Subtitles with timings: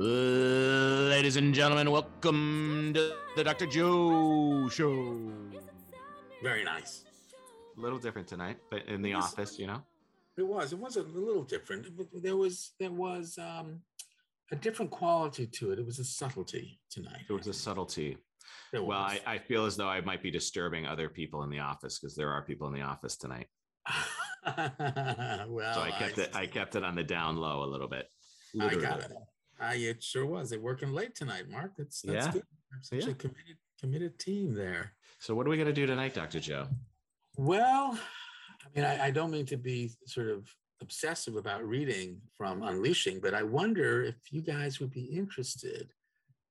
[0.00, 3.66] Ladies and gentlemen, welcome to the Dr.
[3.66, 5.30] Joe Show.
[6.42, 7.04] Very nice.
[7.76, 9.82] A little different tonight, but in the office, you know.
[10.38, 10.72] It was.
[10.72, 11.86] It was a little different.
[12.22, 13.80] There was there was um,
[14.50, 15.78] a different quality to it.
[15.78, 17.26] It was a subtlety tonight.
[17.28, 18.16] It was a subtlety.
[18.72, 21.98] well, I, I, feel as though I might be disturbing other people in the office
[21.98, 23.48] because there are people in the office tonight.
[24.56, 26.30] well, so I kept I, it.
[26.32, 28.06] I kept it on the down low a little bit.
[28.54, 28.86] Literally.
[28.86, 29.12] I got it.
[29.60, 30.50] I, it sure was.
[30.50, 31.72] They're working late tonight, Mark.
[31.76, 32.32] That's that's yeah.
[32.32, 32.42] good.
[32.82, 33.10] Such yeah.
[33.10, 34.92] a committed committed team there.
[35.18, 36.40] So what are we going to do tonight, Dr.
[36.40, 36.66] Joe?
[37.36, 37.98] Well,
[38.64, 40.48] I mean, I, I don't mean to be sort of
[40.80, 45.92] obsessive about reading from Unleashing, but I wonder if you guys would be interested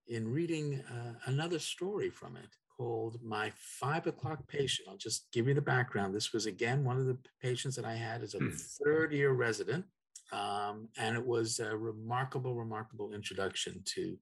[0.08, 4.88] in reading uh, another story from it called My Five O'Clock Patient.
[4.90, 6.14] I'll just give you the background.
[6.14, 8.50] This was, again, one of the patients that I had as a hmm.
[8.84, 9.86] third year resident.
[10.32, 14.18] Um, and it was a remarkable, remarkable introduction to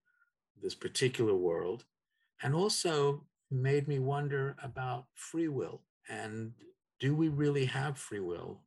[0.61, 1.83] this particular world.
[2.43, 6.51] And also made me wonder about free will and
[6.99, 8.61] do we really have free will?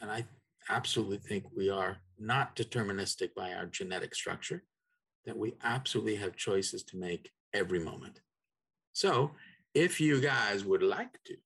[0.00, 0.24] And I
[0.68, 4.62] absolutely think we are not deterministic by our genetic structure,
[5.24, 8.20] that we absolutely have choices to make every moment.
[8.92, 9.32] So,
[9.74, 11.36] if you guys would like to,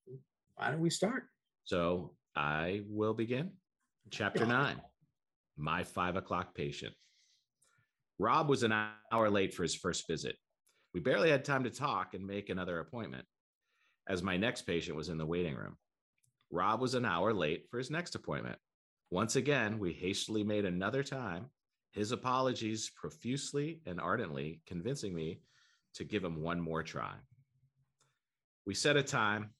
[0.55, 1.23] why don't we start?
[1.63, 3.51] So, I will begin.
[4.11, 4.79] Chapter nine
[5.57, 6.93] My five o'clock patient.
[8.19, 8.73] Rob was an
[9.11, 10.35] hour late for his first visit.
[10.93, 13.25] We barely had time to talk and make another appointment,
[14.07, 15.77] as my next patient was in the waiting room.
[16.51, 18.57] Rob was an hour late for his next appointment.
[19.09, 21.47] Once again, we hastily made another time,
[21.91, 25.41] his apologies profusely and ardently convincing me
[25.95, 27.13] to give him one more try.
[28.65, 29.51] We set a time,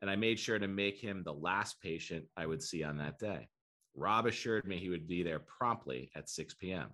[0.00, 3.18] and I made sure to make him the last patient I would see on that
[3.18, 3.48] day.
[3.94, 6.88] Rob assured me he would be there promptly at 6 p.m.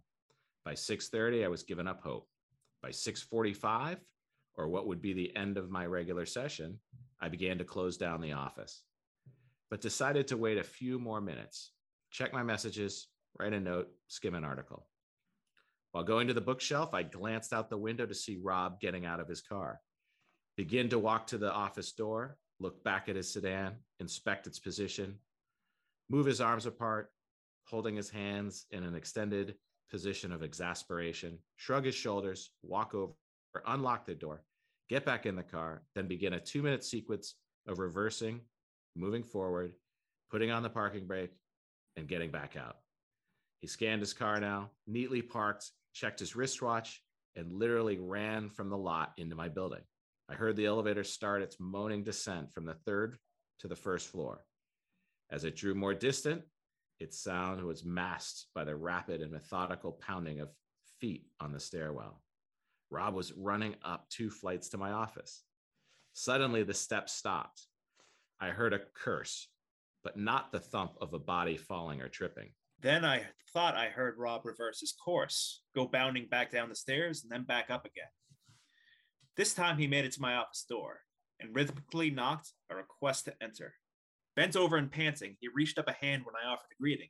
[0.64, 2.28] By 6:30, I was given up hope.
[2.82, 3.98] By 6:45,
[4.56, 6.78] or what would be the end of my regular session,
[7.20, 8.82] I began to close down the office
[9.70, 11.72] but decided to wait a few more minutes,
[12.10, 13.08] check my messages,
[13.38, 14.86] write a note, skim an article.
[15.92, 19.20] While going to the bookshelf, I glanced out the window to see Rob getting out
[19.20, 19.80] of his car.
[20.56, 25.18] Begin to walk to the office door, look back at his sedan, inspect its position,
[26.10, 27.10] move his arms apart,
[27.64, 29.54] holding his hands in an extended
[29.90, 33.14] position of exasperation, shrug his shoulders, walk over,
[33.66, 34.42] unlock the door,
[34.88, 37.34] get back in the car, then begin a two minute sequence
[37.66, 38.40] of reversing
[38.96, 39.72] moving forward,
[40.30, 41.30] putting on the parking brake,
[41.96, 42.76] and getting back out.
[43.60, 47.02] He scanned his car now, neatly parked, checked his wristwatch,
[47.36, 49.82] and literally ran from the lot into my building.
[50.28, 53.18] I heard the elevator start its moaning descent from the third
[53.60, 54.44] to the first floor.
[55.30, 56.42] As it drew more distant,
[57.00, 60.48] its sound was masked by the rapid and methodical pounding of
[61.00, 62.22] feet on the stairwell.
[62.90, 65.44] Rob was running up two flights to my office.
[66.14, 67.66] Suddenly, the steps stopped.
[68.40, 69.48] I heard a curse,
[70.02, 72.50] but not the thump of a body falling or tripping.
[72.80, 77.22] Then I thought I heard Rob reverse his course, go bounding back down the stairs
[77.22, 78.08] and then back up again.
[79.36, 81.00] This time he made it to my office door
[81.40, 83.74] and rhythmically knocked a request to enter.
[84.38, 87.08] Bent over and panting, he reached up a hand when I offered a greeting,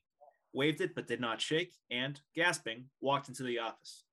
[0.54, 4.04] waved it but did not shake, and, gasping, walked into the office.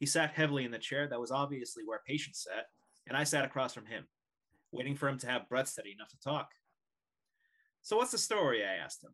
[0.00, 2.66] He sat heavily in the chair that was obviously where patients sat,
[3.06, 4.08] and I sat across from him
[4.72, 6.48] waiting for him to have breath steady enough to talk.
[7.82, 8.64] So, what's the story?
[8.64, 9.12] I asked him.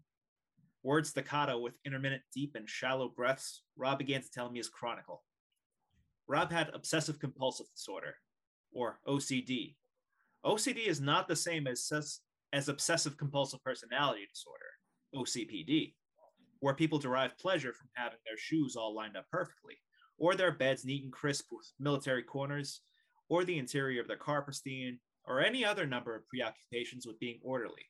[0.82, 5.24] Words staccato with intermittent deep and shallow breaths, Rob began to tell me his chronicle.
[6.26, 8.14] Rob had obsessive compulsive disorder,
[8.72, 9.76] or OCD.
[10.43, 11.84] OCD is not the same as,
[12.52, 14.66] as obsessive compulsive personality disorder,
[15.14, 15.94] OCPD,
[16.60, 19.75] where people derive pleasure from having their shoes all lined up perfectly,
[20.19, 22.82] or their beds neat and crisp with military corners,
[23.28, 27.38] or the interior of their car pristine, or any other number of preoccupations with being
[27.43, 27.87] orderly.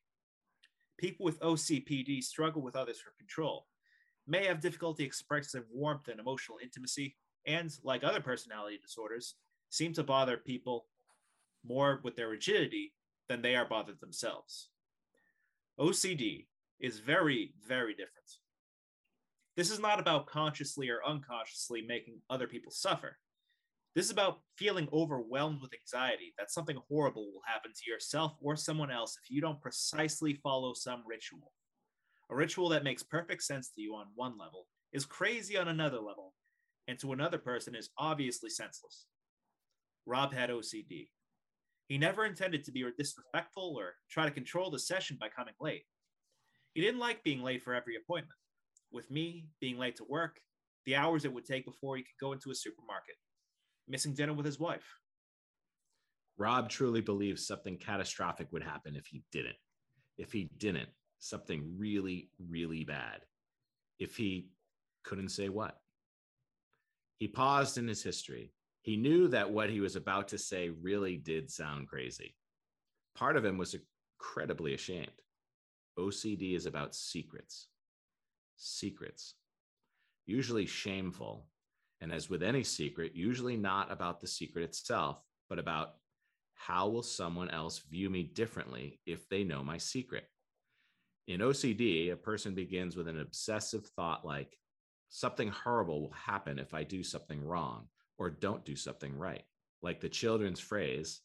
[0.98, 3.66] People with OCPD struggle with others for control,
[4.26, 7.16] may have difficulty expressing warmth and emotional intimacy,
[7.46, 9.34] and, like other personality disorders,
[9.70, 10.86] seem to bother people
[11.64, 12.92] more with their rigidity
[13.32, 14.68] than they are bothered themselves.
[15.80, 16.48] OCD
[16.80, 18.28] is very, very different.
[19.56, 23.16] This is not about consciously or unconsciously making other people suffer.
[23.94, 28.54] This is about feeling overwhelmed with anxiety that something horrible will happen to yourself or
[28.54, 31.52] someone else if you don't precisely follow some ritual.
[32.30, 36.00] A ritual that makes perfect sense to you on one level is crazy on another
[36.00, 36.34] level,
[36.86, 39.06] and to another person is obviously senseless.
[40.04, 41.08] Rob had OCD.
[41.88, 45.84] He never intended to be disrespectful or try to control the session by coming late.
[46.74, 48.38] He didn't like being late for every appointment.
[48.90, 50.40] With me, being late to work,
[50.86, 53.16] the hours it would take before he could go into a supermarket,
[53.88, 54.86] missing dinner with his wife.
[56.38, 59.56] Rob truly believes something catastrophic would happen if he didn't.
[60.18, 60.88] If he didn't,
[61.18, 63.20] something really, really bad.
[63.98, 64.48] If he
[65.04, 65.78] couldn't say what.
[67.18, 68.52] He paused in his history.
[68.82, 72.34] He knew that what he was about to say really did sound crazy.
[73.14, 73.76] Part of him was
[74.18, 75.22] incredibly ashamed.
[75.96, 77.68] OCD is about secrets.
[78.56, 79.34] Secrets.
[80.26, 81.46] Usually shameful.
[82.00, 85.94] And as with any secret, usually not about the secret itself, but about
[86.54, 90.24] how will someone else view me differently if they know my secret?
[91.28, 94.58] In OCD, a person begins with an obsessive thought like,
[95.08, 97.86] something horrible will happen if I do something wrong
[98.22, 99.42] or don't do something right.
[99.82, 101.22] Like the children's phrase,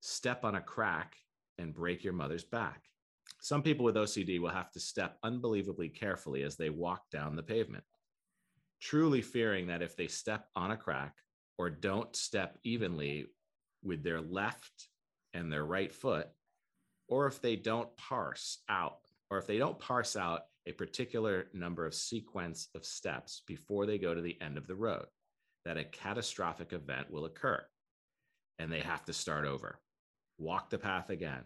[0.00, 1.14] step on a crack
[1.58, 2.84] and break your mother's back.
[3.42, 7.42] Some people with OCD will have to step unbelievably carefully as they walk down the
[7.42, 7.84] pavement,
[8.80, 11.14] truly fearing that if they step on a crack
[11.58, 13.26] or don't step evenly
[13.84, 14.88] with their left
[15.34, 16.28] and their right foot,
[17.06, 21.84] or if they don't parse out, or if they don't parse out a particular number
[21.84, 25.04] of sequence of steps before they go to the end of the road,
[25.64, 27.62] that a catastrophic event will occur
[28.58, 29.80] and they have to start over,
[30.38, 31.42] walk the path again,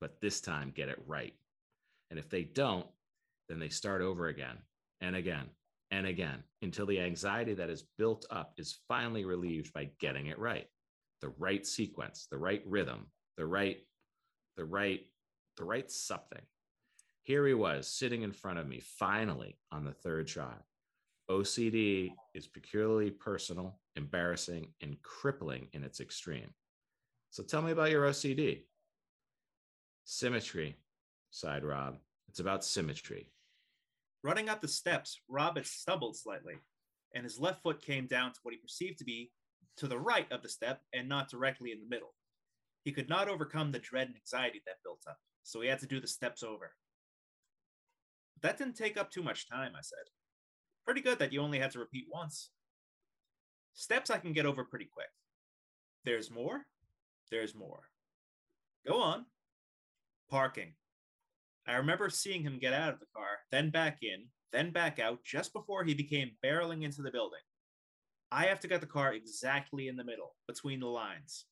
[0.00, 1.34] but this time get it right.
[2.10, 2.86] And if they don't,
[3.48, 4.58] then they start over again
[5.00, 5.48] and again
[5.90, 10.38] and again until the anxiety that is built up is finally relieved by getting it
[10.38, 10.66] right.
[11.20, 13.06] The right sequence, the right rhythm,
[13.36, 13.78] the right,
[14.56, 15.00] the right,
[15.56, 16.42] the right something.
[17.22, 20.54] Here he was sitting in front of me, finally on the third try.
[21.32, 26.52] OCD is peculiarly personal, embarrassing, and crippling in its extreme.
[27.30, 28.64] So tell me about your OCD.
[30.04, 30.76] Symmetry,
[31.30, 31.96] sighed Rob.
[32.28, 33.30] It's about symmetry.
[34.22, 36.56] Running up the steps, Rob had stumbled slightly,
[37.14, 39.32] and his left foot came down to what he perceived to be
[39.78, 42.14] to the right of the step and not directly in the middle.
[42.84, 45.86] He could not overcome the dread and anxiety that built up, so he had to
[45.86, 46.72] do the steps over.
[48.42, 50.04] That didn't take up too much time, I said.
[50.84, 52.50] Pretty good that you only had to repeat once.
[53.74, 55.08] Steps I can get over pretty quick.
[56.04, 56.66] There's more?
[57.30, 57.82] There's more.
[58.86, 59.26] Go on.
[60.30, 60.74] Parking.
[61.66, 65.20] I remember seeing him get out of the car, then back in, then back out
[65.24, 67.40] just before he became barreling into the building.
[68.32, 71.44] I have to get the car exactly in the middle, between the lines.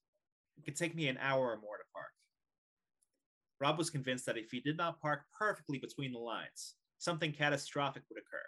[0.59, 2.11] It could take me an hour or more to park.
[3.61, 8.03] Rob was convinced that if he did not park perfectly between the lines, something catastrophic
[8.09, 8.43] would occur.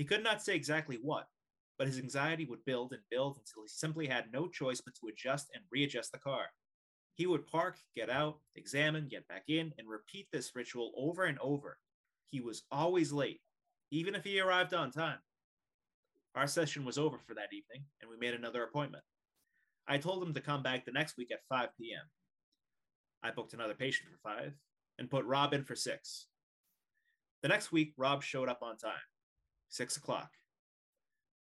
[0.00, 1.26] He could not say exactly what,
[1.76, 5.08] but his anxiety would build and build until he simply had no choice but to
[5.08, 6.46] adjust and readjust the car.
[7.16, 11.38] He would park, get out, examine, get back in, and repeat this ritual over and
[11.40, 11.76] over.
[12.30, 13.42] He was always late,
[13.90, 15.18] even if he arrived on time.
[16.34, 19.04] Our session was over for that evening, and we made another appointment.
[19.86, 22.08] I told him to come back the next week at 5 p.m.
[23.22, 24.54] I booked another patient for 5
[24.98, 26.26] and put Rob in for 6.
[27.42, 28.92] The next week, Rob showed up on time,
[29.70, 30.30] 6 o'clock.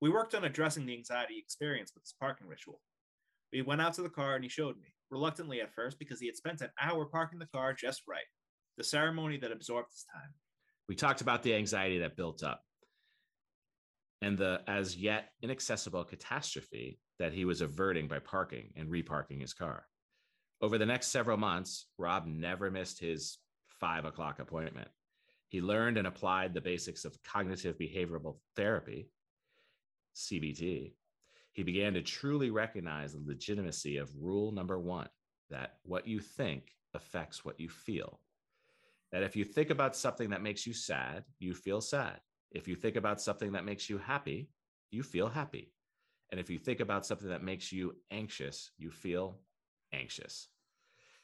[0.00, 2.80] We worked on addressing the anxiety experienced with his parking ritual.
[3.52, 6.26] We went out to the car and he showed me, reluctantly at first because he
[6.26, 8.26] had spent an hour parking the car just right,
[8.76, 10.34] the ceremony that absorbed his time.
[10.88, 12.60] We talked about the anxiety that built up
[14.20, 19.54] and the as yet inaccessible catastrophe that he was averting by parking and reparking his
[19.54, 19.86] car.
[20.60, 23.38] Over the next several months, Rob never missed his
[23.80, 24.88] five o'clock appointment.
[25.54, 29.08] He learned and applied the basics of cognitive behavioral therapy,
[30.12, 30.94] CBT.
[31.52, 35.08] He began to truly recognize the legitimacy of rule number one
[35.50, 38.18] that what you think affects what you feel.
[39.12, 42.18] That if you think about something that makes you sad, you feel sad.
[42.50, 44.48] If you think about something that makes you happy,
[44.90, 45.72] you feel happy.
[46.32, 49.38] And if you think about something that makes you anxious, you feel
[49.92, 50.48] anxious.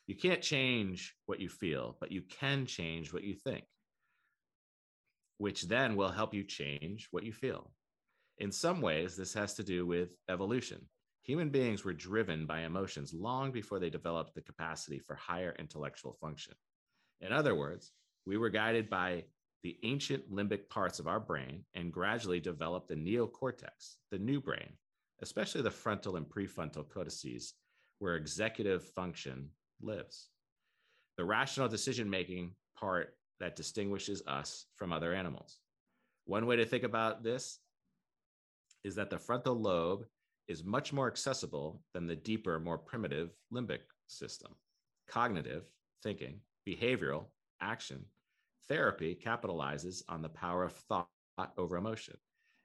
[0.07, 3.65] You can't change what you feel, but you can change what you think,
[5.41, 7.71] which then will help you change what you feel.
[8.37, 10.85] In some ways, this has to do with evolution.
[11.23, 16.13] Human beings were driven by emotions long before they developed the capacity for higher intellectual
[16.21, 16.53] function.
[17.23, 17.93] In other words,
[18.27, 19.25] we were guided by
[19.63, 24.75] the ancient limbic parts of our brain and gradually developed the neocortex, the new brain,
[25.23, 27.55] especially the frontal and prefrontal cortices,
[27.99, 29.49] where executive function
[29.81, 30.29] lives.
[31.17, 35.59] The rational decision making part that distinguishes us from other animals.
[36.27, 37.59] One way to think about this
[38.85, 40.05] is that the frontal lobe
[40.47, 44.53] is much more accessible than the deeper, more primitive limbic system.
[45.09, 45.65] Cognitive,
[46.03, 47.27] thinking, behavioral,
[47.61, 48.05] action,
[48.69, 51.09] therapy capitalizes on the power of thought
[51.57, 52.17] over emotion.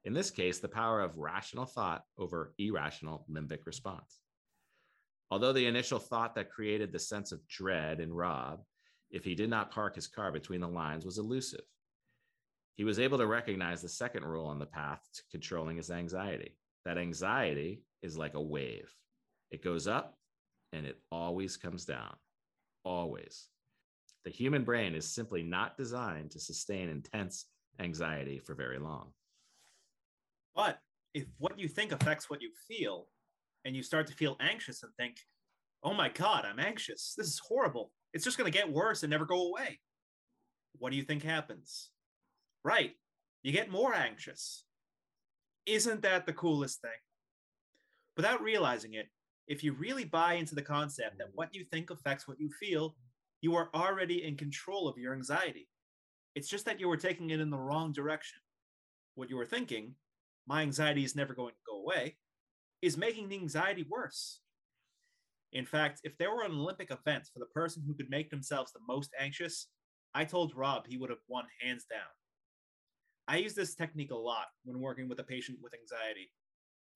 [0.04, 4.20] In this case, the power of rational thought over irrational limbic response.
[5.32, 8.62] Although the initial thought that created the sense of dread in Rob,
[9.12, 11.64] if he did not park his car between the lines, was elusive.
[12.76, 16.58] He was able to recognize the second rule on the path to controlling his anxiety.
[16.84, 18.94] That anxiety is like a wave,
[19.52, 20.18] it goes up
[20.74, 22.16] and it always comes down.
[22.84, 23.48] Always.
[24.26, 27.46] The human brain is simply not designed to sustain intense
[27.80, 29.12] anxiety for very long.
[30.56, 30.80] But
[31.14, 33.08] if what you think affects what you feel,
[33.66, 35.18] and you start to feel anxious and think,
[35.84, 37.16] oh my God, I'm anxious.
[37.18, 37.92] This is horrible.
[38.16, 39.82] It's just going to get worse and never go away.
[40.80, 41.90] What do you think happens?
[42.64, 42.94] Right,
[43.44, 44.64] you get more anxious.
[45.66, 46.92] Isn't that the coolest thing?
[48.16, 49.08] Without realizing it,
[49.50, 52.96] if you really buy into the concept that what you think affects what you feel,
[53.42, 55.68] you are already in control of your anxiety.
[56.36, 58.40] It's just that you were taking it in the wrong direction.
[59.16, 59.96] What you were thinking,
[60.48, 62.16] my anxiety is never going to go away,
[62.82, 64.40] is making the anxiety worse.
[65.56, 68.74] In fact, if there were an Olympic event for the person who could make themselves
[68.74, 69.68] the most anxious,
[70.14, 72.02] I told Rob he would have won hands down.
[73.30, 76.30] I use this technique a lot when working with a patient with anxiety.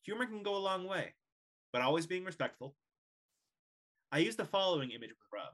[0.03, 1.13] Humor can go a long way,
[1.71, 2.75] but always being respectful.
[4.11, 5.53] I use the following image with Rob.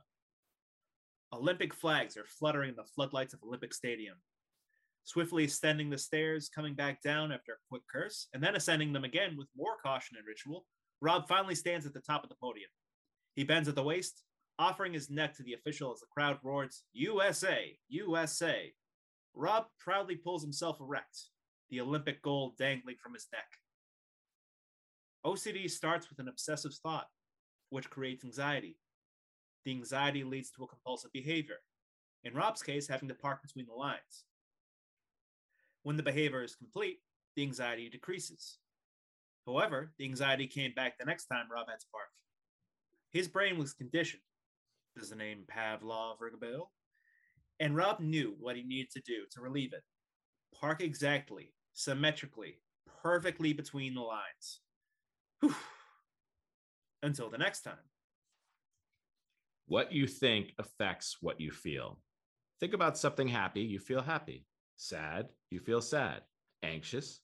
[1.32, 4.18] Olympic flags are fluttering in the floodlights of Olympic Stadium,
[5.04, 9.04] swiftly ascending the stairs, coming back down after a quick curse, and then ascending them
[9.04, 10.66] again with more caution and ritual.
[11.02, 12.70] Rob finally stands at the top of the podium.
[13.36, 14.24] He bends at the waist,
[14.58, 18.74] offering his neck to the official as the crowd roars, USA, USA.
[19.34, 21.20] Rob proudly pulls himself erect,
[21.70, 23.48] the Olympic gold dangling from his neck.
[25.25, 27.08] OCD starts with an obsessive thought,
[27.70, 28.77] which creates anxiety.
[29.65, 31.58] The anxiety leads to a compulsive behavior,
[32.24, 34.24] in Rob's case, having to park between the lines.
[35.84, 37.00] When the behavior is complete,
[37.36, 38.60] the anxiety decreases.
[39.46, 42.08] However, the anxiety came back the next time Rob had to park.
[43.15, 44.24] His brain was conditioned.
[44.98, 46.74] Does the name Pavlov ring a bell?
[47.62, 49.84] And Rob knew what he needed to do to relieve it.
[50.53, 52.60] Park exactly, symmetrically,
[53.01, 54.60] perfectly between the lines.
[55.39, 55.55] Whew.
[57.03, 57.88] Until the next time.
[59.67, 62.00] What you think affects what you feel.
[62.60, 64.45] Think about something happy, you feel happy.
[64.75, 66.24] Sad, you feel sad.
[66.63, 67.22] Anxious,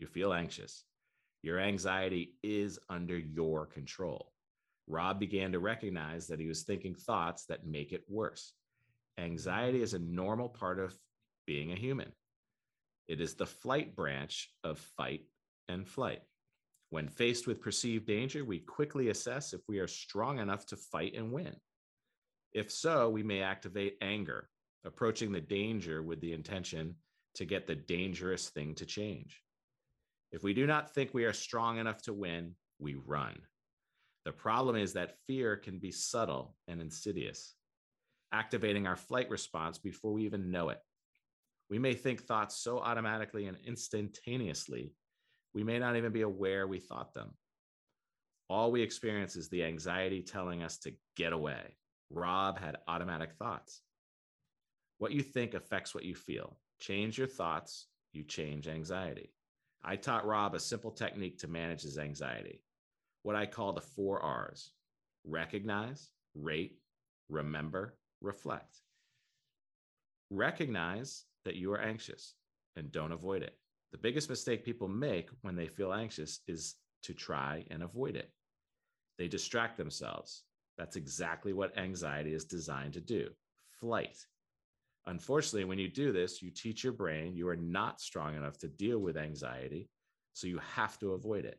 [0.00, 0.82] you feel anxious.
[1.44, 4.29] Your anxiety is under your control.
[4.90, 8.52] Rob began to recognize that he was thinking thoughts that make it worse.
[9.18, 10.94] Anxiety is a normal part of
[11.46, 12.12] being a human.
[13.06, 15.22] It is the flight branch of fight
[15.68, 16.22] and flight.
[16.90, 21.14] When faced with perceived danger, we quickly assess if we are strong enough to fight
[21.14, 21.54] and win.
[22.52, 24.48] If so, we may activate anger,
[24.84, 26.96] approaching the danger with the intention
[27.34, 29.40] to get the dangerous thing to change.
[30.32, 33.40] If we do not think we are strong enough to win, we run.
[34.24, 37.54] The problem is that fear can be subtle and insidious,
[38.32, 40.78] activating our flight response before we even know it.
[41.70, 44.92] We may think thoughts so automatically and instantaneously,
[45.54, 47.30] we may not even be aware we thought them.
[48.48, 51.76] All we experience is the anxiety telling us to get away.
[52.10, 53.82] Rob had automatic thoughts.
[54.98, 56.58] What you think affects what you feel.
[56.80, 59.32] Change your thoughts, you change anxiety.
[59.82, 62.62] I taught Rob a simple technique to manage his anxiety,
[63.22, 64.72] what I call the four R's
[65.24, 66.78] recognize, rate,
[67.28, 68.78] remember, reflect.
[70.30, 72.34] Recognize that you are anxious
[72.76, 73.56] and don't avoid it.
[73.92, 78.30] The biggest mistake people make when they feel anxious is to try and avoid it.
[79.18, 80.44] They distract themselves.
[80.78, 83.28] That's exactly what anxiety is designed to do
[83.80, 84.16] flight.
[85.06, 88.68] Unfortunately, when you do this, you teach your brain you are not strong enough to
[88.68, 89.88] deal with anxiety,
[90.34, 91.58] so you have to avoid it.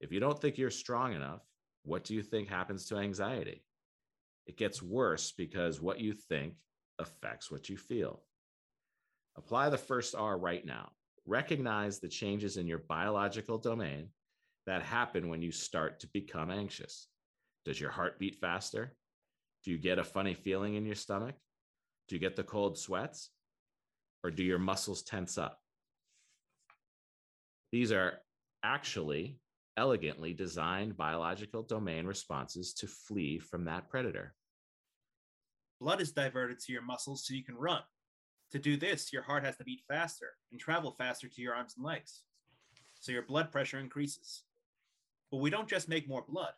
[0.00, 1.42] If you don't think you're strong enough,
[1.84, 3.64] what do you think happens to anxiety?
[4.46, 6.54] It gets worse because what you think
[6.98, 8.22] affects what you feel.
[9.36, 10.90] Apply the first R right now.
[11.26, 14.08] Recognize the changes in your biological domain
[14.66, 17.08] that happen when you start to become anxious.
[17.64, 18.94] Does your heart beat faster?
[19.64, 21.34] Do you get a funny feeling in your stomach?
[22.08, 23.30] Do you get the cold sweats?
[24.24, 25.58] Or do your muscles tense up?
[27.70, 28.14] These are
[28.62, 29.38] actually
[29.78, 34.34] elegantly designed biological domain responses to flee from that predator.
[35.80, 37.82] Blood is diverted to your muscles so you can run.
[38.50, 41.74] To do this, your heart has to beat faster and travel faster to your arms
[41.76, 42.22] and legs.
[42.98, 44.42] So your blood pressure increases.
[45.30, 46.54] But we don't just make more blood.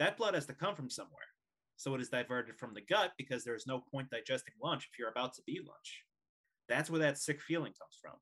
[0.00, 1.28] That blood has to come from somewhere.
[1.76, 4.98] So it is diverted from the gut because there is no point digesting lunch if
[4.98, 6.02] you're about to eat lunch.
[6.68, 8.14] That's where that sick feeling comes from.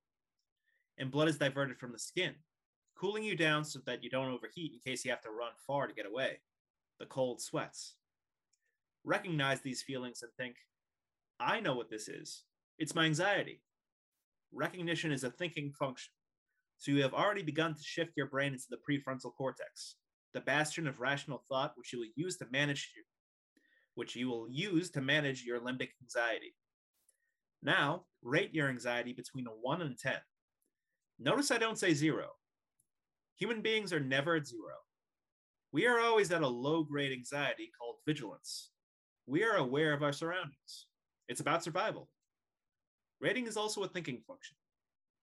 [0.98, 2.34] And blood is diverted from the skin,
[2.98, 5.86] cooling you down so that you don't overheat in case you have to run far
[5.86, 6.40] to get away.
[6.98, 7.94] The cold sweats.
[9.04, 10.56] Recognize these feelings and think,
[11.38, 12.44] I know what this is.
[12.78, 13.62] It's my anxiety.
[14.52, 16.12] Recognition is a thinking function.
[16.78, 19.96] So you have already begun to shift your brain into the prefrontal cortex,
[20.34, 22.90] the bastion of rational thought which you will use to manage
[23.94, 26.54] which you will use to manage your limbic anxiety.
[27.62, 30.14] Now, rate your anxiety between a 1 and 10.
[31.18, 32.28] Notice I don't say 0.
[33.36, 34.62] Human beings are never at 0.
[35.72, 38.70] We are always at a low grade anxiety called vigilance.
[39.26, 40.86] We are aware of our surroundings.
[41.28, 42.08] It's about survival.
[43.20, 44.56] Rating is also a thinking function.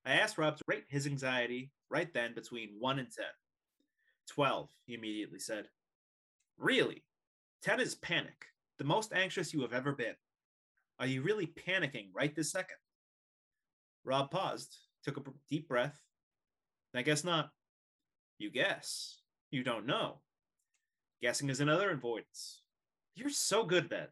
[0.05, 3.25] I asked Rob to rate his anxiety right then between 1 and 10.
[4.29, 5.65] 12, he immediately said.
[6.58, 7.03] Really?
[7.63, 8.46] 10 is panic,
[8.77, 10.15] the most anxious you have ever been.
[11.00, 12.77] Are you really panicking right this second?
[14.03, 15.98] Rob paused, took a deep breath.
[16.93, 17.50] I guess not.
[18.43, 19.19] You guess.
[19.51, 20.19] You don't know.
[21.21, 22.63] Guessing is another avoidance.
[23.15, 24.07] You're so good then.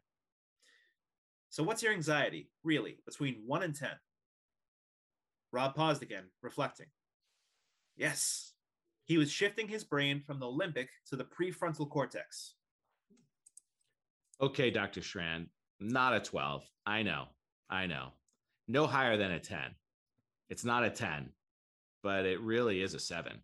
[1.50, 3.90] So, what's your anxiety, really, between 1 and 10?
[5.52, 6.86] Rob paused again, reflecting.
[7.94, 8.54] Yes,
[9.04, 12.54] he was shifting his brain from the limbic to the prefrontal cortex.
[14.40, 15.02] Okay, Dr.
[15.02, 15.48] Shrand,
[15.78, 16.64] not a 12.
[16.86, 17.26] I know.
[17.68, 18.12] I know.
[18.66, 19.60] No higher than a 10.
[20.48, 21.28] It's not a 10,
[22.02, 23.38] but it really is a 7,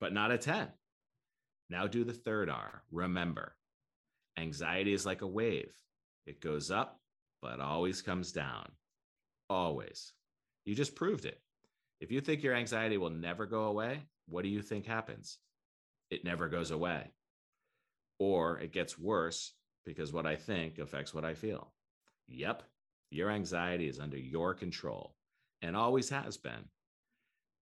[0.00, 0.68] but not a 10.
[1.68, 2.82] Now do the third R.
[2.90, 3.54] Remember,
[4.38, 5.72] anxiety is like a wave,
[6.26, 7.00] it goes up,
[7.42, 8.70] but always comes down.
[9.48, 10.12] Always.
[10.64, 11.40] You just proved it.
[12.00, 15.38] If you think your anxiety will never go away, what do you think happens?
[16.10, 17.10] It never goes away.
[18.18, 19.52] Or it gets worse
[19.84, 21.72] because what I think affects what I feel.
[22.28, 22.62] Yep,
[23.10, 25.14] your anxiety is under your control
[25.62, 26.68] and always has been.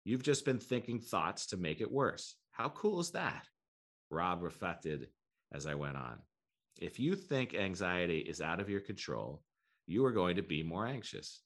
[0.04, 2.36] You've just been thinking thoughts to make it worse.
[2.50, 3.46] How cool is that?
[4.10, 5.08] Rob reflected
[5.52, 6.18] as I went on.
[6.80, 9.42] If you think anxiety is out of your control,
[9.86, 11.42] you are going to be more anxious.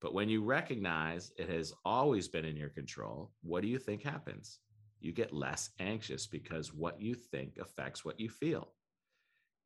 [0.00, 4.02] But when you recognize it has always been in your control, what do you think
[4.02, 4.58] happens?
[5.00, 8.72] You get less anxious because what you think affects what you feel.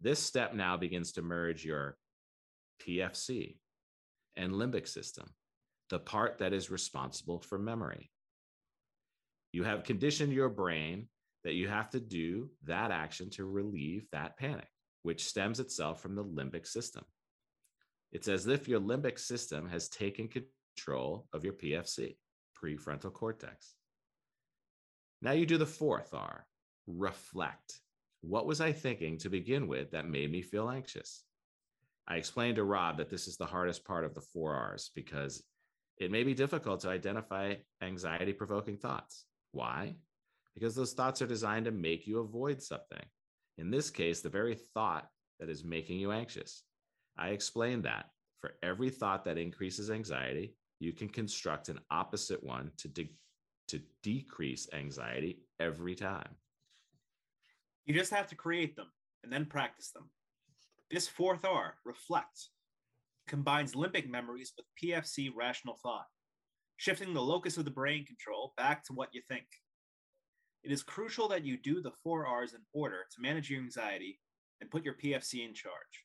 [0.00, 1.96] This step now begins to merge your
[2.80, 3.56] PFC
[4.36, 5.26] and limbic system,
[5.90, 8.10] the part that is responsible for memory.
[9.58, 11.08] You have conditioned your brain
[11.42, 14.68] that you have to do that action to relieve that panic,
[15.02, 17.04] which stems itself from the limbic system.
[18.12, 22.18] It's as if your limbic system has taken control of your PFC,
[22.56, 23.74] prefrontal cortex.
[25.22, 26.46] Now you do the fourth R,
[26.86, 27.80] reflect.
[28.20, 31.24] What was I thinking to begin with that made me feel anxious?
[32.06, 35.42] I explained to Rob that this is the hardest part of the four R's because
[35.96, 39.24] it may be difficult to identify anxiety provoking thoughts.
[39.52, 39.96] Why?
[40.54, 43.04] Because those thoughts are designed to make you avoid something.
[43.58, 45.08] In this case, the very thought
[45.40, 46.62] that is making you anxious.
[47.16, 48.06] I explained that
[48.40, 53.16] for every thought that increases anxiety, you can construct an opposite one to, de-
[53.68, 56.36] to decrease anxiety every time.
[57.84, 58.90] You just have to create them
[59.24, 60.10] and then practice them.
[60.90, 62.48] This fourth R, reflect,
[63.26, 66.06] combines limbic memories with PFC rational thought,
[66.78, 69.44] shifting the locus of the brain control back to what you think.
[70.62, 74.20] It is crucial that you do the four R's in order to manage your anxiety
[74.60, 76.04] and put your PFC in charge.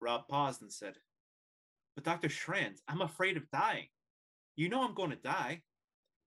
[0.00, 0.94] Rob paused and said,
[1.94, 2.28] But Dr.
[2.28, 3.86] Schranz, I'm afraid of dying.
[4.56, 5.62] You know I'm going to die.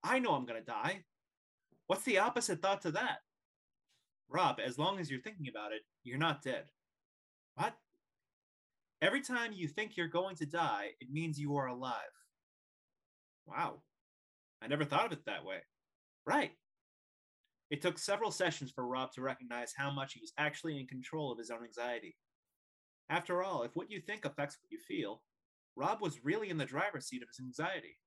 [0.03, 1.03] I know I'm going to die.
[1.87, 3.17] What's the opposite thought to that?
[4.29, 6.63] Rob, as long as you're thinking about it, you're not dead.
[7.55, 7.73] What?
[9.01, 11.99] Every time you think you're going to die, it means you are alive.
[13.45, 13.81] Wow.
[14.61, 15.59] I never thought of it that way.
[16.25, 16.51] Right.
[17.69, 21.31] It took several sessions for Rob to recognize how much he was actually in control
[21.31, 22.15] of his own anxiety.
[23.09, 25.23] After all, if what you think affects what you feel,
[25.75, 27.97] Rob was really in the driver's seat of his anxiety.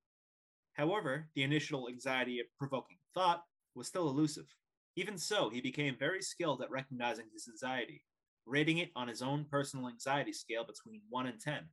[0.74, 3.42] However, the initial anxiety of provoking thought
[3.74, 4.46] was still elusive.
[4.94, 8.04] Even so, he became very skilled at recognizing his anxiety,
[8.46, 11.68] rating it on his own personal anxiety scale between 1 and 10,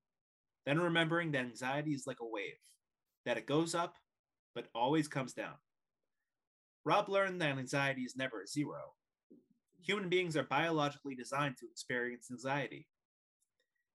[0.65, 2.59] then remembering that anxiety is like a wave,
[3.25, 3.95] that it goes up,
[4.55, 5.55] but always comes down.
[6.85, 8.93] Rob learned that anxiety is never a zero.
[9.81, 12.87] Human beings are biologically designed to experience anxiety.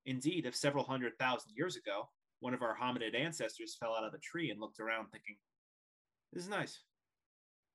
[0.06, 2.08] Indeed, if several hundred thousand years ago,
[2.40, 5.36] one of our hominid ancestors fell out of the tree and looked around thinking,
[6.32, 6.80] This is nice.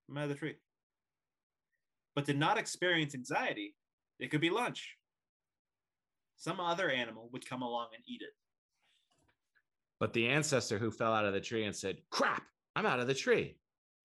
[0.10, 0.56] I'm out of the tree.
[2.16, 3.76] But did not experience anxiety,
[4.20, 4.98] it could be lunch.
[6.38, 8.34] Some other animal would come along and eat it.
[10.04, 12.44] But the ancestor who fell out of the tree and said, Crap,
[12.76, 13.56] I'm out of the tree,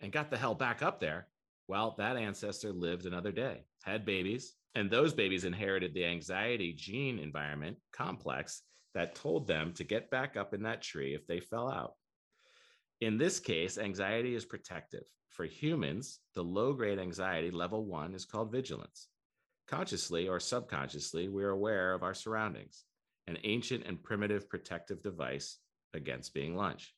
[0.01, 1.27] and got the hell back up there,
[1.67, 7.19] well, that ancestor lived another day, had babies, and those babies inherited the anxiety gene
[7.19, 8.63] environment complex
[8.95, 11.95] that told them to get back up in that tree if they fell out.
[13.01, 15.03] In this case, anxiety is protective.
[15.31, 19.09] For humans, the low grade anxiety, level one, is called vigilance.
[19.67, 22.85] Consciously or subconsciously, we're aware of our surroundings,
[23.27, 25.59] an ancient and primitive protective device
[25.95, 26.95] against being lunch.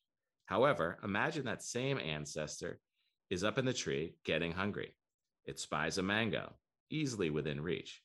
[0.47, 2.81] However, imagine that same ancestor
[3.31, 4.95] is up in the tree getting hungry.
[5.45, 6.55] It spies a mango,
[6.91, 8.03] easily within reach.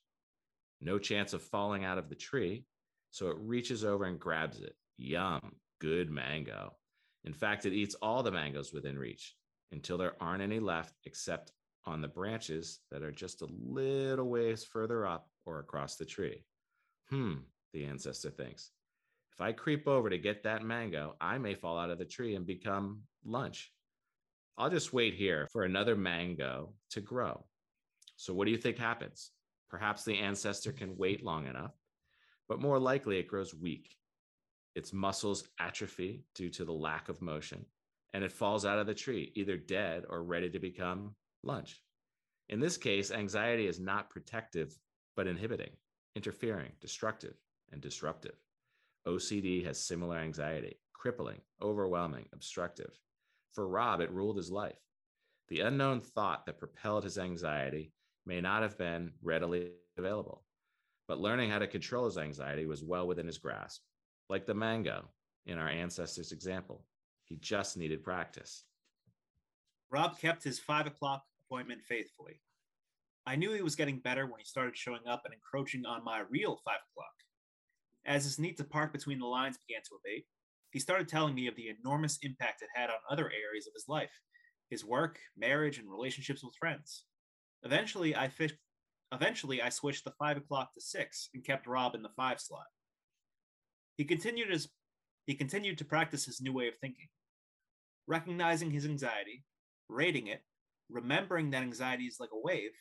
[0.82, 2.66] No chance of falling out of the tree,
[3.12, 4.76] so it reaches over and grabs it.
[4.98, 6.76] Yum, good mango.
[7.24, 9.36] In fact, it eats all the mangoes within reach
[9.72, 11.52] until there aren't any left except
[11.86, 16.44] on the branches that are just a little ways further up or across the tree.
[17.10, 17.36] Hmm,
[17.74, 18.72] the ancestor thinks.
[19.36, 22.36] If I creep over to get that mango, I may fall out of the tree
[22.36, 23.74] and become lunch.
[24.58, 27.44] I'll just wait here for another mango to grow.
[28.16, 29.32] So, what do you think happens?
[29.70, 31.74] Perhaps the ancestor can wait long enough,
[32.48, 33.98] but more likely it grows weak.
[34.74, 37.66] Its muscles atrophy due to the lack of motion,
[38.14, 41.84] and it falls out of the tree, either dead or ready to become lunch.
[42.48, 44.78] In this case, anxiety is not protective,
[45.18, 45.72] but inhibiting,
[46.16, 47.36] interfering, destructive,
[47.74, 48.45] and disruptive.
[49.08, 52.92] OCD has similar anxiety, crippling, overwhelming, obstructive.
[53.54, 54.80] For Rob, it ruled his life.
[55.50, 57.94] The unknown thought that propelled his anxiety
[58.26, 60.44] may not have been readily available,
[61.08, 63.82] but learning how to control his anxiety was well within his grasp.
[64.28, 65.08] Like the mango
[65.46, 66.84] in our ancestors' example,
[67.26, 68.64] he just needed practice.
[69.92, 72.42] Rob kept his five o'clock appointment faithfully.
[73.28, 76.24] I knew he was getting better when he started showing up and encroaching on my
[76.30, 77.14] real five o'clock.
[78.06, 80.26] As his need to park between the lines began to abate,
[80.72, 83.86] he started telling me of the enormous impact it had on other areas of his
[83.88, 84.12] life
[84.70, 87.04] his work, marriage, and relationships with friends.
[87.64, 88.56] Eventually, I fished.
[89.12, 92.66] Eventually, I switched the five o'clock to six and kept Rob in the five slot.
[93.98, 94.68] He continued his
[95.28, 97.08] he continued to practice his new way of thinking,
[98.08, 99.44] recognizing his anxiety,
[99.90, 100.44] rating it,
[100.90, 102.72] remembering that anxiety is like a wave,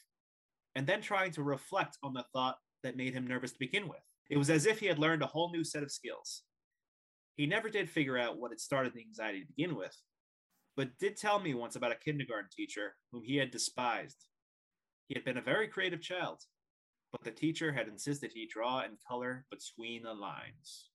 [0.75, 4.01] and then trying to reflect on the thought that made him nervous to begin with.
[4.31, 6.43] It was as if he had learned a whole new set of skills.
[7.37, 9.97] He never did figure out what had started the anxiety to begin with,
[10.77, 14.27] but did tell me once about a kindergarten teacher whom he had despised.
[15.09, 16.43] He had been a very creative child,
[17.13, 20.91] but the teacher had insisted he draw and color between the lines.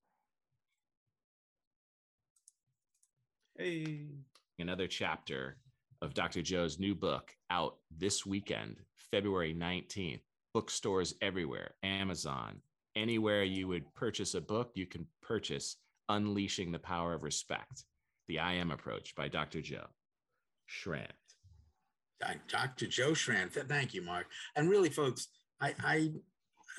[3.58, 4.08] Hey.
[4.58, 5.58] Another chapter
[6.02, 6.42] of Dr.
[6.42, 8.78] Joe's new book out this weekend,
[9.12, 10.22] February 19th.
[10.54, 12.60] Bookstores everywhere, Amazon,
[12.96, 15.78] anywhere you would purchase a book, you can purchase
[16.10, 17.86] Unleashing the Power of Respect,
[18.28, 19.62] the I Am Approach by Dr.
[19.62, 19.88] Joe
[20.66, 21.14] Shrand.
[22.48, 22.88] Dr.
[22.88, 23.52] Joe Shrand.
[23.54, 24.28] Thank you, Mark.
[24.56, 25.28] And really, folks,
[25.62, 26.12] I, I,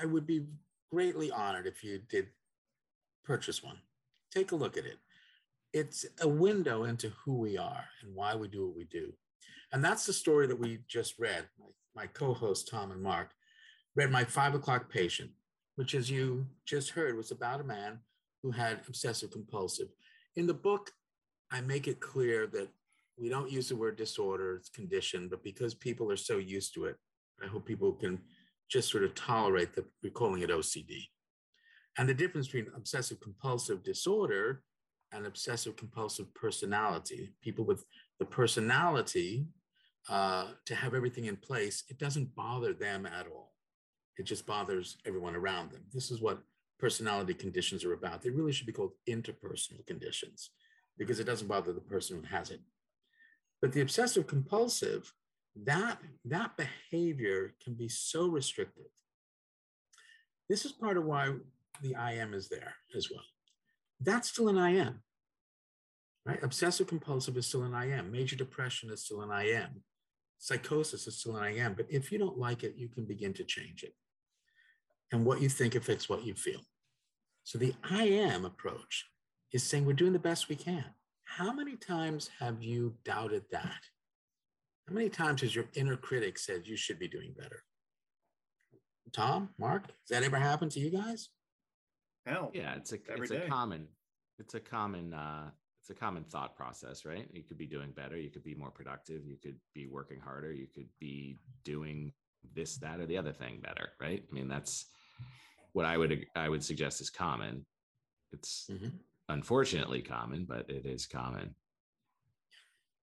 [0.01, 0.46] I would be
[0.90, 2.29] greatly honored if you did
[3.25, 3.79] purchase one.
[4.33, 4.99] Take a look at it.
[5.73, 9.12] It's a window into who we are and why we do what we do.
[9.73, 11.46] And that's the story that we just read.
[11.59, 13.31] My, my co host, Tom and Mark,
[13.94, 15.31] read My Five O'Clock Patient,
[15.81, 17.99] which, as you just heard, was about a man
[18.43, 19.88] who had obsessive compulsive.
[20.37, 20.90] In the book,
[21.51, 22.69] I make it clear that
[23.16, 26.85] we don't use the word disorder, it's condition, but because people are so used to
[26.85, 26.97] it,
[27.43, 28.19] I hope people can
[28.71, 31.05] just sort of tolerate that we're calling it OCD.
[31.97, 34.62] And the difference between obsessive compulsive disorder
[35.12, 37.87] and obsessive compulsive personality, people with
[38.19, 39.47] the personality
[40.11, 43.50] uh, to have everything in place, it doesn't bother them at all.
[44.21, 45.81] It just bothers everyone around them.
[45.95, 46.43] This is what
[46.79, 48.21] personality conditions are about.
[48.21, 50.51] They really should be called interpersonal conditions
[50.99, 52.61] because it doesn't bother the person who has it.
[53.63, 55.11] But the obsessive compulsive,
[55.65, 58.91] that, that behavior can be so restrictive.
[60.51, 61.33] This is part of why
[61.81, 63.25] the I am is there as well.
[64.03, 65.01] That's still an I am,
[66.27, 66.43] right?
[66.43, 68.13] Obsessive compulsive is still an I am.
[68.13, 69.83] Major depression is still an I am.
[70.37, 71.73] Psychosis is still an I am.
[71.73, 73.95] But if you don't like it, you can begin to change it.
[75.12, 76.61] And what you think affects what you feel.
[77.44, 79.07] So the I am approach
[79.53, 80.85] is saying we're doing the best we can.
[81.25, 83.81] How many times have you doubted that?
[84.88, 87.62] How many times has your inner critic said you should be doing better?
[89.12, 91.29] Tom, Mark, has that ever happened to you guys?
[92.27, 93.46] Hell, Yeah, it's a it's day.
[93.46, 93.88] a common
[94.38, 97.27] it's a common uh it's a common thought process, right?
[97.33, 100.53] You could be doing better, you could be more productive, you could be working harder,
[100.53, 102.12] you could be doing
[102.55, 104.23] this, that, or the other thing better, right?
[104.31, 104.87] I mean, that's
[105.73, 107.67] what I would I would suggest is common.
[108.33, 108.93] It's Mhm.
[109.29, 111.55] unfortunately common, but it is common.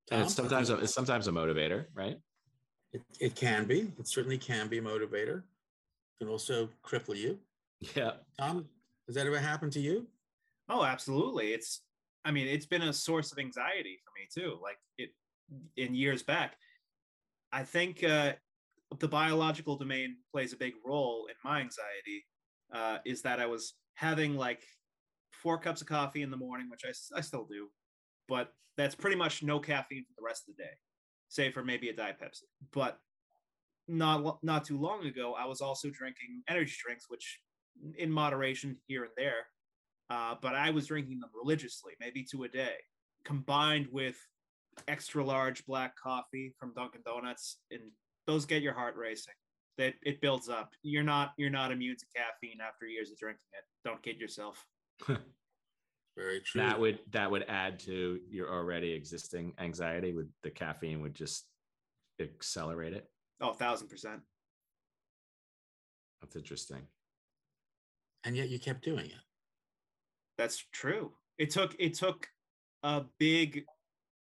[0.10, 0.20] Tom?
[0.20, 2.18] And it's sometimes a, it's sometimes a motivator, right?
[2.94, 3.92] It, it can be.
[4.00, 5.40] It certainly can be a motivator.
[5.40, 7.40] It can also cripple you.
[7.96, 8.14] Yeah.
[8.40, 8.70] Tom,
[9.08, 10.08] has that ever happened to you?
[10.70, 11.54] Oh, absolutely.
[11.54, 11.82] It's
[12.26, 14.60] I mean, it's been a source of anxiety for me too.
[14.62, 15.14] Like it
[15.78, 16.58] in years back.
[17.52, 18.34] I think uh
[19.00, 22.26] the biological domain plays a big role in my anxiety.
[22.74, 24.62] Uh, is that I was having like
[25.32, 27.70] four cups of coffee in the morning, which I, I still do,
[28.28, 30.72] but that's pretty much no caffeine for the rest of the day,
[31.30, 32.44] save for maybe a Diet Pepsi.
[32.74, 33.00] But
[33.88, 37.40] not not too long ago, I was also drinking energy drinks, which
[37.98, 39.48] in moderation here and there,
[40.10, 42.76] uh, but I was drinking them religiously, maybe two a day,
[43.24, 44.18] combined with
[44.88, 47.82] extra large black coffee from Dunkin' Donuts, and
[48.28, 49.34] those get your heart racing.
[49.78, 50.72] That it builds up.
[50.84, 53.64] You're not you're not immune to caffeine after years of drinking it.
[53.88, 54.66] Don't kid yourself.
[55.08, 56.62] Very true.
[56.62, 61.46] that would that would add to your already existing anxiety would the caffeine would just
[62.20, 63.08] accelerate it
[63.40, 64.22] Oh, thousand percent.
[66.22, 66.82] that's interesting
[68.24, 69.22] and yet you kept doing it.
[70.40, 71.12] That's true.
[71.38, 72.28] It took it took
[72.82, 73.64] a big,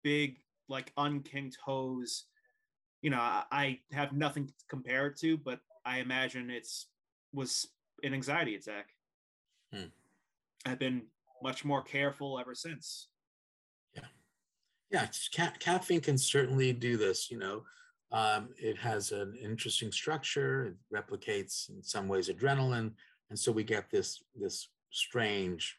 [0.03, 0.37] big
[0.69, 2.23] like unkinked hose.
[3.01, 6.87] You know, I, I have nothing to compare it to, but I imagine it's
[7.33, 7.67] was
[8.03, 8.89] an anxiety attack.
[9.73, 9.85] Hmm.
[10.65, 11.03] I've been
[11.41, 13.07] much more careful ever since.
[14.91, 17.31] Yeah, it's ca- caffeine can certainly do this.
[17.31, 17.63] You know,
[18.11, 20.65] um, it has an interesting structure.
[20.65, 22.91] It replicates in some ways adrenaline,
[23.29, 25.77] and so we get this this strange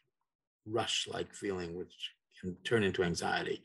[0.65, 3.61] rush-like feeling, which can turn into anxiety.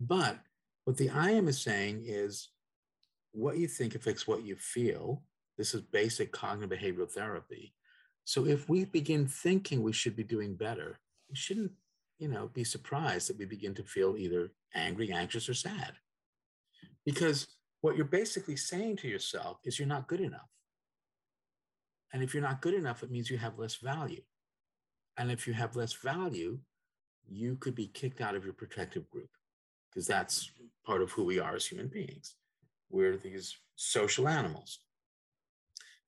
[0.00, 0.38] But
[0.84, 2.48] what the IM is saying is,
[3.32, 5.22] what you think affects what you feel.
[5.58, 7.74] This is basic cognitive behavioral therapy.
[8.24, 11.72] So if we begin thinking we should be doing better, we shouldn't
[12.22, 15.94] you know, be surprised that we begin to feel either angry, anxious, or sad.
[17.04, 17.48] Because
[17.80, 20.48] what you're basically saying to yourself is you're not good enough.
[22.12, 24.22] And if you're not good enough, it means you have less value.
[25.16, 26.60] And if you have less value,
[27.28, 29.30] you could be kicked out of your protective group
[29.90, 30.48] because that's
[30.86, 32.36] part of who we are as human beings.
[32.92, 34.78] We're these social animals.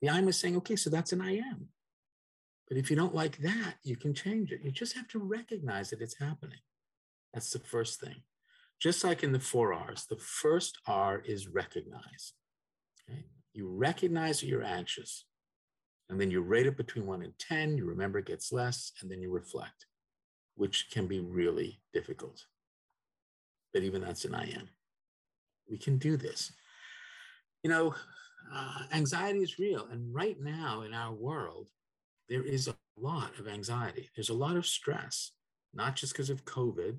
[0.00, 1.70] The I'm is saying, okay, so that's an I am.
[2.68, 4.60] But if you don't like that, you can change it.
[4.62, 6.58] You just have to recognize that it's happening.
[7.32, 8.22] That's the first thing.
[8.80, 12.34] Just like in the four R's, the first R is recognize.
[13.08, 13.24] Okay?
[13.54, 15.24] You recognize that you're anxious,
[16.10, 17.78] and then you rate it between one and 10.
[17.78, 19.86] You remember it gets less, and then you reflect,
[20.54, 22.44] which can be really difficult.
[23.72, 24.68] But even that's an I am.
[25.70, 26.52] We can do this.
[27.64, 27.94] You know,
[28.54, 29.88] uh, anxiety is real.
[29.90, 31.70] And right now in our world,
[32.28, 34.10] there is a lot of anxiety.
[34.14, 35.32] There's a lot of stress,
[35.72, 36.98] not just because of COVID,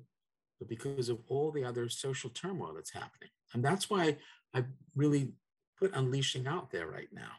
[0.58, 3.30] but because of all the other social turmoil that's happening.
[3.54, 4.16] And that's why
[4.54, 4.64] I
[4.96, 5.34] really
[5.78, 7.32] put unleashing out there right now.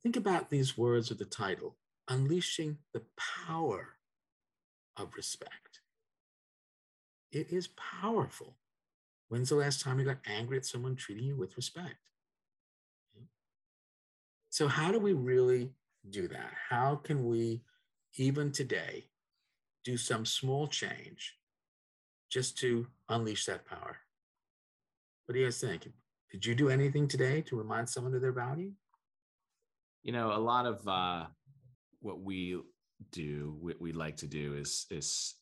[0.00, 1.76] Think about these words of the title
[2.08, 3.96] Unleashing the Power
[4.96, 5.80] of Respect.
[7.32, 8.56] It is powerful.
[9.28, 11.96] When's the last time you got angry at someone treating you with respect?
[14.50, 15.72] So, how do we really
[16.08, 16.52] do that?
[16.70, 17.62] How can we,
[18.16, 19.08] even today,
[19.84, 21.36] do some small change
[22.30, 23.98] just to unleash that power?
[25.26, 25.88] What do you guys think?
[26.32, 28.72] Did you do anything today to remind someone of their value?
[30.02, 31.26] you know a lot of uh
[32.00, 32.58] what we
[33.12, 35.34] do what we like to do is is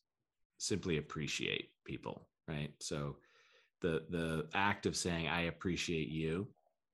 [0.57, 3.15] simply appreciate people right so
[3.81, 6.47] the the act of saying i appreciate you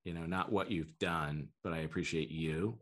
[0.04, 2.78] you know not what you've done but i appreciate you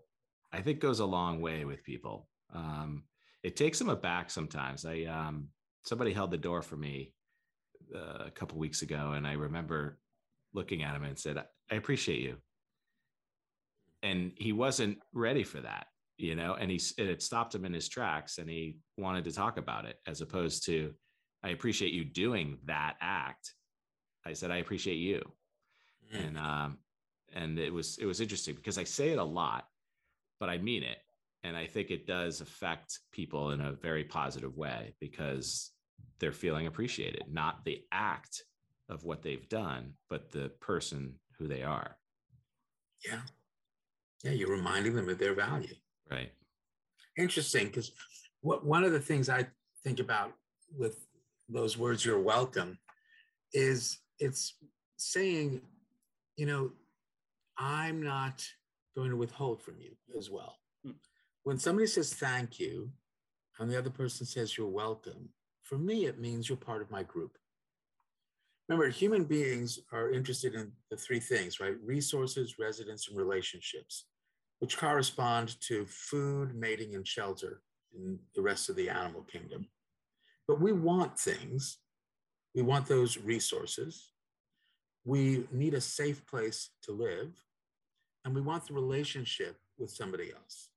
[0.51, 2.27] i think goes a long way with people.
[2.53, 3.03] Um
[3.43, 4.85] it takes them aback sometimes.
[4.85, 5.47] I um
[5.83, 7.13] somebody held the door for me
[7.95, 9.97] uh, a couple weeks ago and i remember
[10.53, 11.37] looking at him and said
[11.71, 12.37] i appreciate you.
[14.03, 15.87] And he wasn't ready for that
[16.17, 19.57] you know and he it stopped him in his tracks and he wanted to talk
[19.57, 20.93] about it as opposed to
[21.43, 23.53] i appreciate you doing that act
[24.25, 25.21] i said i appreciate you
[26.13, 26.27] Mm.
[26.27, 26.77] and um
[27.33, 29.67] and it was it was interesting because i say it a lot
[30.39, 30.97] but i mean it
[31.43, 35.71] and i think it does affect people in a very positive way because
[36.19, 38.43] they're feeling appreciated not the act
[38.89, 41.95] of what they've done, but the person who they are.
[43.05, 43.21] Yeah.
[44.23, 45.73] Yeah, you're reminding them of their value.
[46.11, 46.31] Right.
[47.17, 47.91] Interesting, because
[48.41, 49.47] what one of the things I
[49.83, 50.33] think about
[50.77, 51.07] with
[51.47, 52.77] those words, you're welcome,
[53.53, 54.55] is it's
[54.97, 55.61] saying,
[56.37, 56.71] you know,
[57.57, 58.45] I'm not
[58.95, 60.57] going to withhold from you as well.
[60.85, 60.91] Hmm.
[61.43, 62.91] When somebody says thank you,
[63.59, 65.29] and the other person says you're welcome,
[65.63, 67.37] for me, it means you're part of my group.
[68.67, 71.75] Remember, human beings are interested in the three things, right?
[71.83, 74.05] Resources, residence, and relationships,
[74.59, 77.61] which correspond to food, mating, and shelter
[77.93, 79.67] in the rest of the animal kingdom.
[80.47, 81.79] But we want things.
[82.55, 84.10] We want those resources.
[85.03, 87.31] We need a safe place to live.
[88.23, 90.69] And we want the relationship with somebody else.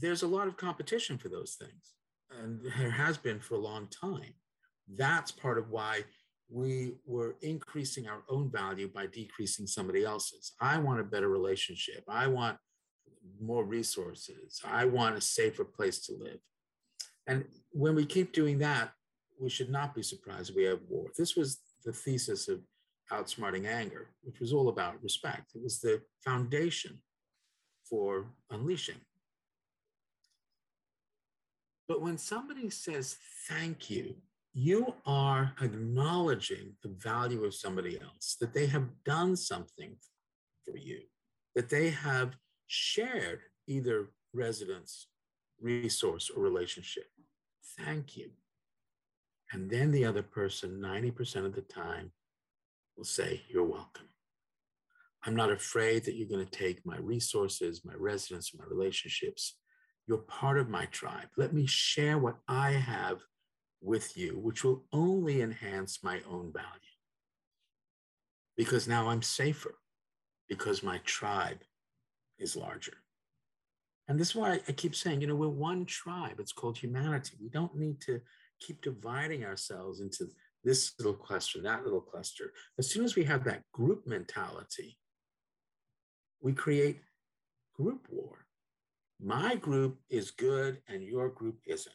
[0.00, 1.94] There's a lot of competition for those things.
[2.38, 4.34] And there has been for a long time.
[4.96, 6.04] That's part of why
[6.50, 10.52] we were increasing our own value by decreasing somebody else's.
[10.60, 12.04] I want a better relationship.
[12.08, 12.56] I want
[13.40, 14.60] more resources.
[14.64, 16.38] I want a safer place to live.
[17.26, 18.92] And when we keep doing that,
[19.38, 21.08] we should not be surprised we have war.
[21.16, 22.60] This was the thesis of
[23.10, 25.52] Outsmarting Anger, which was all about respect.
[25.54, 26.98] It was the foundation
[27.88, 29.00] for unleashing.
[31.88, 33.16] But when somebody says
[33.48, 34.16] thank you,
[34.52, 39.96] you are acknowledging the value of somebody else, that they have done something
[40.64, 41.00] for you,
[41.54, 42.36] that they have
[42.66, 45.08] shared either residence,
[45.60, 47.06] resource, or relationship.
[47.78, 48.30] Thank you.
[49.52, 52.12] And then the other person, 90% of the time,
[52.96, 54.08] will say, You're welcome.
[55.24, 59.58] I'm not afraid that you're going to take my resources, my residence, my relationships.
[60.06, 61.28] You're part of my tribe.
[61.36, 63.18] Let me share what I have
[63.80, 66.66] with you, which will only enhance my own value.
[68.56, 69.74] Because now I'm safer,
[70.48, 71.58] because my tribe
[72.38, 72.94] is larger.
[74.08, 76.36] And this is why I keep saying, you know, we're one tribe.
[76.38, 77.36] It's called humanity.
[77.40, 78.20] We don't need to
[78.60, 80.26] keep dividing ourselves into
[80.64, 82.52] this little cluster, that little cluster.
[82.78, 84.98] As soon as we have that group mentality,
[86.40, 87.00] we create
[87.74, 88.46] group war.
[89.20, 91.94] My group is good and your group isn't.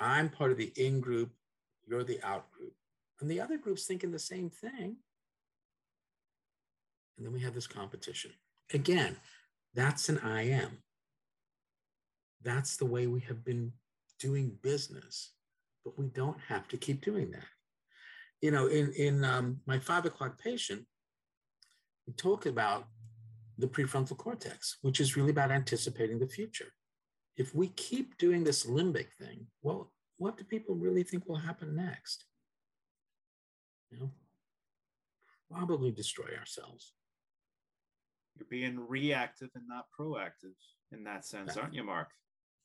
[0.00, 1.30] I'm part of the in group,
[1.86, 2.74] you're the out group.
[3.20, 4.96] And the other group's thinking the same thing.
[7.16, 8.30] And then we have this competition.
[8.74, 9.16] Again,
[9.74, 10.78] that's an I am.
[12.42, 13.72] That's the way we have been
[14.18, 15.32] doing business,
[15.84, 17.48] but we don't have to keep doing that.
[18.40, 20.84] You know, in, in um, my five o'clock patient,
[22.06, 22.86] we talk about
[23.58, 26.72] the prefrontal cortex, which is really about anticipating the future
[27.36, 31.76] if we keep doing this limbic thing, well, what do people really think will happen
[31.76, 32.24] next?
[33.90, 34.10] You know,
[35.50, 36.94] probably destroy ourselves.
[38.36, 40.54] You're being reactive and not proactive
[40.92, 42.08] in that sense, aren't you, Mark?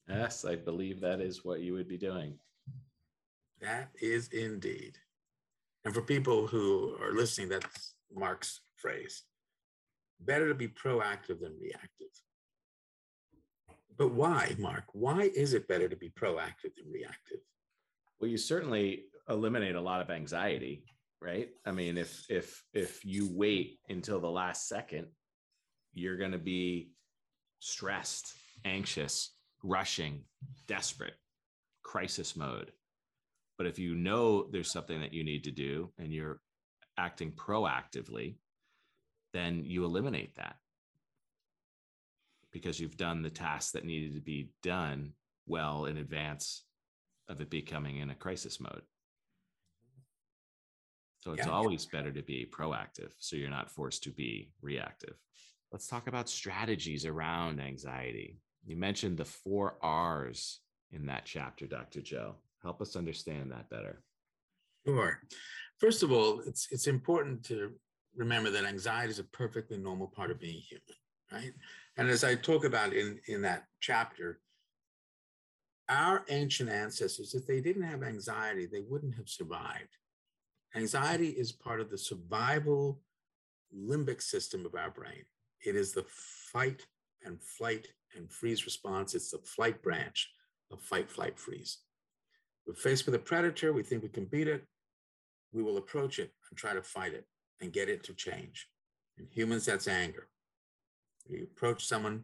[0.07, 2.37] Yes, I believe that is what you would be doing.
[3.61, 4.97] That is indeed.
[5.85, 9.23] And for people who are listening, that's Mark's phrase.
[10.19, 12.07] Better to be proactive than reactive.
[13.97, 14.85] But why, Mark?
[14.93, 17.39] Why is it better to be proactive than reactive?
[18.19, 20.83] Well, you certainly eliminate a lot of anxiety,
[21.21, 21.49] right?
[21.65, 25.07] I mean, if if if you wait until the last second,
[25.93, 26.91] you're going to be
[27.59, 28.33] stressed,
[28.65, 30.21] anxious, rushing,
[30.67, 31.15] desperate,
[31.83, 32.71] crisis mode.
[33.57, 36.39] But if you know there's something that you need to do and you're
[36.97, 38.35] acting proactively,
[39.33, 40.55] then you eliminate that
[42.51, 45.13] because you've done the task that needed to be done
[45.47, 46.63] well in advance
[47.29, 48.81] of it becoming in a crisis mode.
[51.21, 51.53] So it's yeah.
[51.53, 55.13] always better to be proactive so you're not forced to be reactive.
[55.71, 58.39] Let's talk about strategies around anxiety.
[58.65, 60.59] You mentioned the four R's
[60.91, 62.01] in that chapter, Dr.
[62.01, 62.35] Joe.
[62.61, 64.03] Help us understand that better.
[64.85, 65.19] Sure.
[65.79, 67.71] First of all, it's it's important to
[68.15, 70.83] remember that anxiety is a perfectly normal part of being human,
[71.31, 71.53] right?
[71.97, 74.39] And as I talk about in, in that chapter,
[75.89, 79.97] our ancient ancestors, if they didn't have anxiety, they wouldn't have survived.
[80.75, 83.01] Anxiety is part of the survival
[83.75, 85.23] limbic system of our brain.
[85.65, 86.85] It is the fight
[87.23, 89.15] and flight and freeze response.
[89.15, 90.29] It's the flight branch
[90.71, 91.79] of fight, flight, freeze.
[92.65, 93.73] We're faced with a predator.
[93.73, 94.65] We think we can beat it.
[95.51, 97.25] We will approach it and try to fight it
[97.59, 98.67] and get it to change.
[99.17, 100.27] In humans, that's anger.
[101.27, 102.23] You approach someone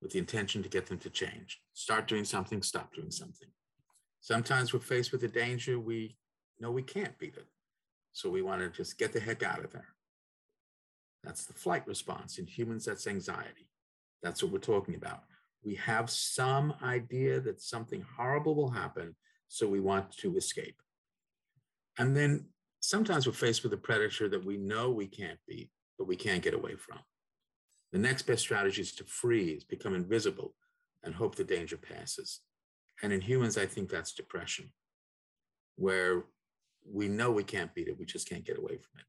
[0.00, 1.60] with the intention to get them to change.
[1.74, 3.48] Start doing something, stop doing something.
[4.20, 6.16] Sometimes we're faced with a danger we
[6.60, 7.46] know we can't beat it.
[8.12, 9.88] So we want to just get the heck out of there.
[11.24, 12.38] That's the flight response.
[12.38, 13.68] In humans, that's anxiety.
[14.22, 15.22] That's what we're talking about.
[15.64, 19.14] We have some idea that something horrible will happen,
[19.48, 20.80] so we want to escape.
[21.98, 22.46] And then
[22.80, 26.42] sometimes we're faced with a predator that we know we can't beat, but we can't
[26.42, 26.98] get away from.
[27.92, 30.54] The next best strategy is to freeze, become invisible,
[31.04, 32.40] and hope the danger passes.
[33.02, 34.72] And in humans, I think that's depression,
[35.76, 36.24] where
[36.90, 39.06] we know we can't beat it, we just can't get away from it.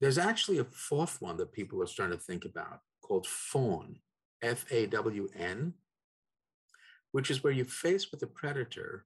[0.00, 3.98] There's actually a fourth one that people are starting to think about called fawn,
[4.40, 5.74] F A W N,
[7.10, 9.04] which is where you're faced with a predator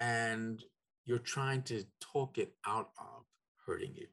[0.00, 0.64] and
[1.04, 3.24] you're trying to talk it out of
[3.66, 4.06] hurting you.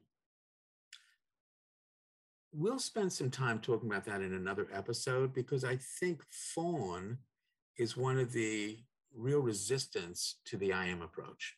[2.52, 7.18] We'll spend some time talking about that in another episode because I think fawn
[7.78, 8.78] is one of the
[9.14, 11.56] real resistance to the I am approach,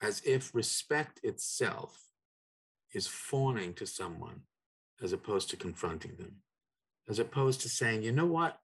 [0.00, 2.00] as if respect itself
[2.92, 4.42] is fawning to someone
[5.02, 6.36] as opposed to confronting them,
[7.08, 8.58] as opposed to saying, you know what,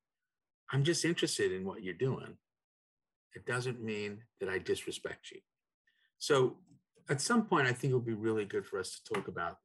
[0.71, 2.37] I'm just interested in what you're doing.
[3.35, 5.41] It doesn't mean that I disrespect you.
[6.19, 6.57] So
[7.09, 9.59] at some point, I think it would be really good for us to talk about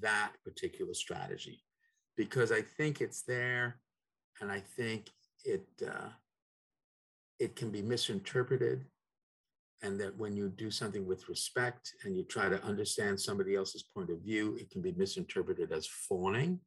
[0.00, 1.62] that particular strategy
[2.16, 3.80] because I think it's there
[4.40, 5.10] and I think
[5.44, 6.10] it uh,
[7.38, 8.84] it can be misinterpreted
[9.82, 13.82] and that when you do something with respect and you try to understand somebody else's
[13.82, 16.60] point of view, it can be misinterpreted as fawning.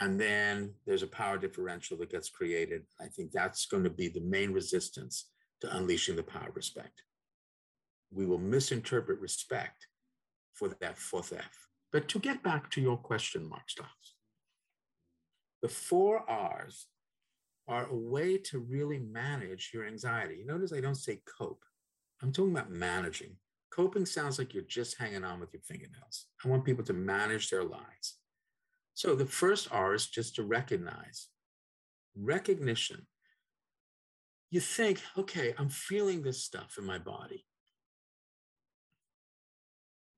[0.00, 2.84] And then there's a power differential that gets created.
[3.00, 5.28] I think that's going to be the main resistance
[5.60, 7.02] to unleashing the power of respect.
[8.10, 9.86] We will misinterpret respect
[10.54, 11.68] for that fourth F.
[11.92, 14.14] But to get back to your question, Mark Stiles,
[15.60, 16.86] the four R's
[17.68, 20.42] are a way to really manage your anxiety.
[20.44, 21.62] Notice I don't say cope.
[22.22, 23.36] I'm talking about managing.
[23.72, 26.26] Coping sounds like you're just hanging on with your fingernails.
[26.44, 28.18] I want people to manage their lives.
[28.94, 31.28] So the first R is just to recognize.
[32.14, 33.06] Recognition.
[34.50, 37.46] You think, okay, I'm feeling this stuff in my body.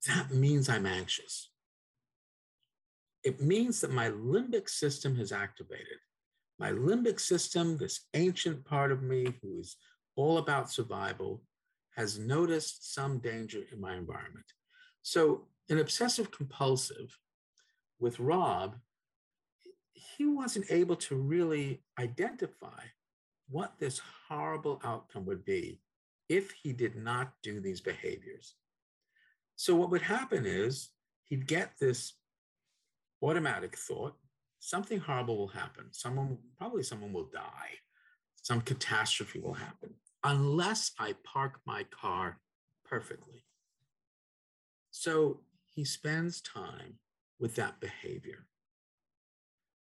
[0.08, 1.50] That means I'm anxious.
[3.22, 5.98] It means that my limbic system has activated.
[6.58, 9.76] My limbic system, this ancient part of me who is
[10.16, 11.42] all about survival,
[11.96, 14.46] has noticed some danger in my environment.
[15.02, 17.16] So, an obsessive compulsive
[17.98, 18.76] with Rob,
[19.92, 22.82] he wasn't able to really identify
[23.48, 25.80] what this horrible outcome would be
[26.28, 28.54] if he did not do these behaviors.
[29.56, 30.90] So, what would happen is
[31.24, 32.14] he'd get this
[33.22, 34.14] automatic thought
[34.64, 35.84] something horrible will happen.
[35.90, 37.76] Someone, probably someone will die.
[38.40, 39.90] Some catastrophe will happen
[40.24, 42.40] unless I park my car
[42.84, 43.44] perfectly.
[44.90, 45.40] So
[45.74, 46.94] he spends time
[47.38, 48.46] with that behavior.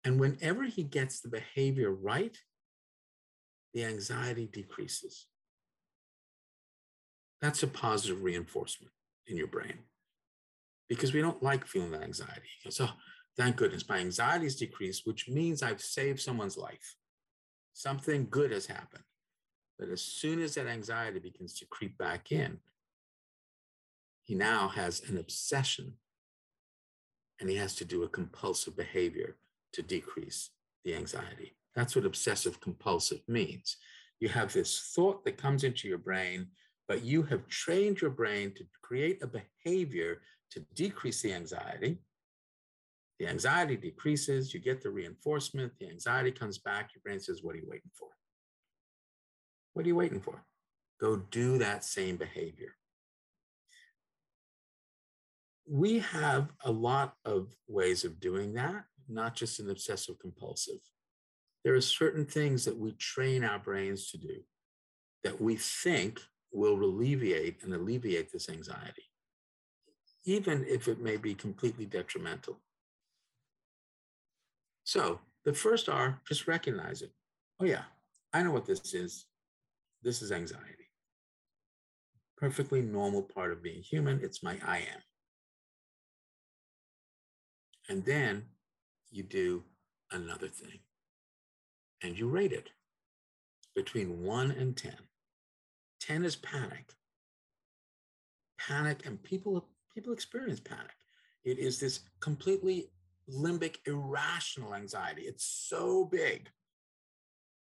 [0.05, 2.37] And whenever he gets the behavior right,
[3.75, 5.27] the anxiety decreases.
[7.43, 8.93] That's a positive reinforcement
[9.27, 9.79] in your brain
[10.89, 12.49] because we don't like feeling that anxiety.
[12.69, 12.93] So, oh,
[13.37, 16.97] thank goodness, my anxiety is decreased, which means I've saved someone's life.
[17.73, 19.05] Something good has happened.
[19.81, 22.59] But as soon as that anxiety begins to creep back in,
[24.23, 25.95] he now has an obsession
[27.41, 29.39] and he has to do a compulsive behavior
[29.73, 30.51] to decrease
[30.85, 31.57] the anxiety.
[31.75, 33.79] That's what obsessive compulsive means.
[34.21, 36.49] You have this thought that comes into your brain,
[36.87, 40.21] but you have trained your brain to create a behavior
[40.51, 41.97] to decrease the anxiety.
[43.19, 47.55] The anxiety decreases, you get the reinforcement, the anxiety comes back, your brain says, What
[47.55, 48.09] are you waiting for?
[49.73, 50.45] What are you waiting for?
[51.01, 52.75] Go do that same behavior.
[55.69, 60.81] We have a lot of ways of doing that, not just an obsessive compulsive.
[61.65, 64.41] There are certain things that we train our brains to do
[65.23, 66.21] that we think
[66.53, 69.05] will alleviate and alleviate this anxiety,
[70.25, 72.61] even if it may be completely detrimental.
[74.85, 77.13] So the first R, just recognize it.
[77.61, 77.85] Oh, yeah,
[78.33, 79.27] I know what this is.
[80.03, 80.89] This is anxiety.
[82.37, 84.21] Perfectly normal part of being human.
[84.23, 85.03] It's my I am.
[87.89, 88.45] And then
[89.11, 89.65] you do
[90.13, 90.81] another thing
[92.03, 92.71] and you rate it
[93.75, 94.95] between one and 10.
[96.01, 96.95] 10 is panic.
[98.59, 100.91] Panic, and people, people experience panic.
[101.45, 102.91] It is this completely
[103.31, 105.23] limbic, irrational anxiety.
[105.23, 106.49] It's so big.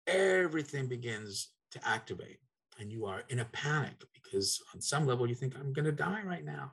[0.06, 2.38] Everything begins to activate.
[2.78, 5.92] and you are in a panic because on some level you think, I'm going to
[5.92, 6.72] die right now.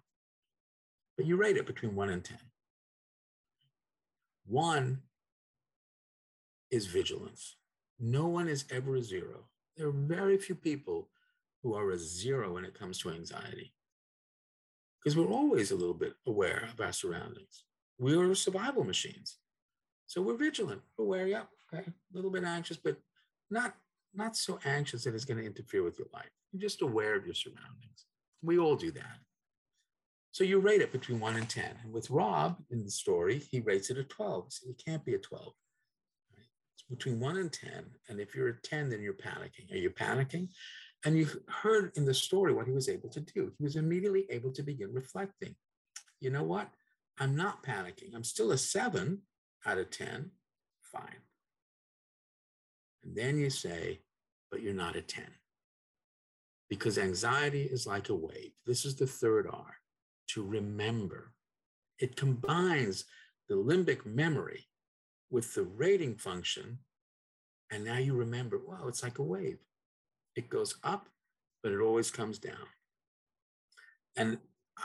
[1.17, 2.37] But you rate it between one and 10.
[4.45, 5.01] One
[6.71, 7.57] is vigilance.
[7.99, 9.45] No one is ever a zero.
[9.75, 11.09] There are very few people
[11.61, 13.73] who are a zero when it comes to anxiety
[15.07, 17.63] because we're always a little bit aware of our surroundings.
[17.97, 19.37] We are survival machines.
[20.05, 22.97] So we're vigilant, we're aware, yeah, oh, okay, a little bit anxious, but
[23.49, 23.75] not
[24.17, 26.29] not so anxious that it's going to interfere with your life.
[26.51, 28.05] You're just aware of your surroundings.
[28.41, 29.19] We all do that.
[30.31, 31.65] So you rate it between one and 10.
[31.83, 34.45] And with Rob in the story, he rates it a 12.
[34.49, 35.53] So it can't be a 12.
[36.35, 36.45] Right?
[36.75, 37.85] It's between one and 10.
[38.09, 39.71] And if you're a 10, then you're panicking.
[39.71, 40.49] Are you panicking?
[41.05, 43.51] And you heard in the story what he was able to do.
[43.57, 45.55] He was immediately able to begin reflecting.
[46.19, 46.69] You know what?
[47.19, 48.13] I'm not panicking.
[48.15, 49.21] I'm still a seven
[49.65, 50.31] out of 10.
[50.81, 51.21] Fine.
[53.03, 54.01] And then you say,
[54.51, 55.23] but you're not a 10.
[56.69, 58.51] Because anxiety is like a wave.
[58.65, 59.77] This is the third R
[60.29, 61.33] to remember.
[61.99, 63.05] It combines
[63.47, 64.67] the limbic memory
[65.29, 66.79] with the rating function.
[67.71, 69.59] And now you remember, wow, it's like a wave.
[70.35, 71.09] It goes up,
[71.63, 72.67] but it always comes down.
[74.15, 74.37] And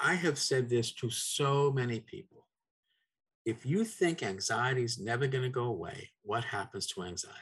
[0.02, 2.46] I have said this to so many people.
[3.44, 7.38] If you think anxiety is never going to go away, what happens to anxiety?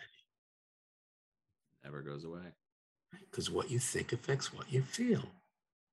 [1.85, 2.53] Never goes away.
[3.31, 5.25] Because what you think affects what you feel.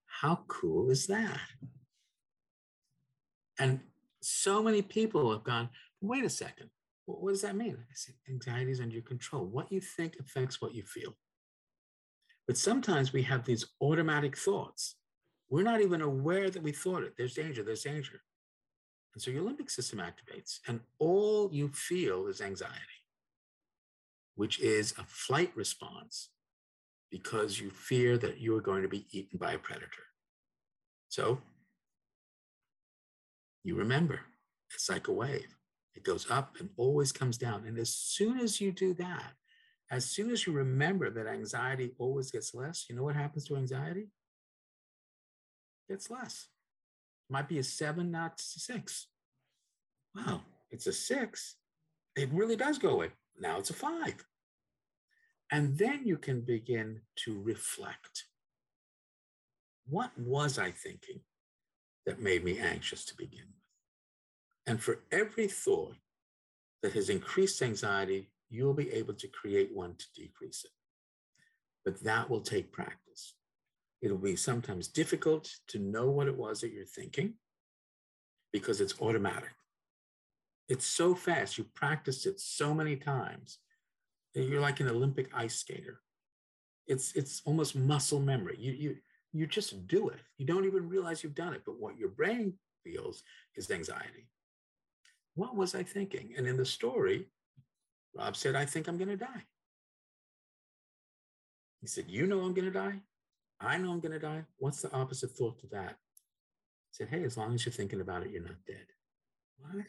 [0.06, 1.40] How cool is that?
[3.60, 3.80] And
[4.22, 5.70] so many people have gone,
[6.02, 6.70] wait a second,
[7.06, 7.78] what does that mean?
[7.80, 9.46] I said, anxiety is under your control.
[9.46, 11.16] What you think affects what you feel.
[12.46, 14.96] But sometimes we have these automatic thoughts.
[15.50, 17.14] We're not even aware that we thought it.
[17.18, 18.22] There's danger, there's danger.
[19.14, 22.76] And so your limbic system activates, and all you feel is anxiety,
[24.38, 26.30] which is a flight response
[27.12, 30.06] because you fear that you are going to be eaten by a predator.
[31.10, 31.40] So
[33.64, 34.22] you remember
[34.74, 35.56] it's like a wave.
[35.96, 37.66] It goes up and always comes down.
[37.66, 39.34] And as soon as you do that,
[39.90, 43.56] as soon as you remember that anxiety always gets less, you know what happens to
[43.56, 44.10] anxiety?
[45.90, 46.50] It gets less.
[47.28, 49.08] It might be a seven, not six.
[50.14, 51.56] Wow, it's a six.
[52.16, 53.12] It really does go away.
[53.40, 54.26] Now it's a five.
[55.52, 58.26] And then you can begin to reflect.
[59.88, 61.22] What was I thinking
[62.06, 63.58] that made me anxious to begin with?
[64.66, 65.96] And for every thought
[66.84, 70.72] that has increased anxiety, you'll be able to create one to decrease it.
[71.86, 73.34] But that will take practice.
[74.02, 77.36] It'll be sometimes difficult to know what it was that you're thinking
[78.52, 79.57] because it's automatic.
[80.68, 81.58] It's so fast.
[81.58, 83.60] You practiced it so many times.
[84.34, 86.02] You're like an Olympic ice skater.
[86.86, 88.58] It's, it's almost muscle memory.
[88.60, 88.96] You, you,
[89.34, 90.20] you just do it.
[90.38, 91.64] You don't even realize you've done it.
[91.66, 92.54] But what your brain
[92.84, 93.24] feels
[93.56, 94.30] is anxiety.
[95.36, 96.34] What was I thinking?
[96.38, 97.28] And in the story,
[98.16, 99.44] Rob said, I think I'm going to die.
[101.82, 103.00] He said, You know I'm going to die.
[103.60, 104.44] I know I'm going to die.
[104.58, 105.92] What's the opposite thought to that?
[105.92, 108.86] I said, Hey, as long as you're thinking about it, you're not dead.
[109.60, 109.86] What?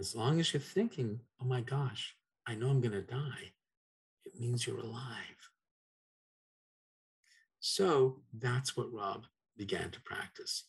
[0.00, 3.52] As long as you're thinking, Oh my gosh, I know I'm going to die,
[4.24, 5.50] it means you're alive.
[7.60, 9.26] So that's what Rob
[9.58, 10.64] began to practice.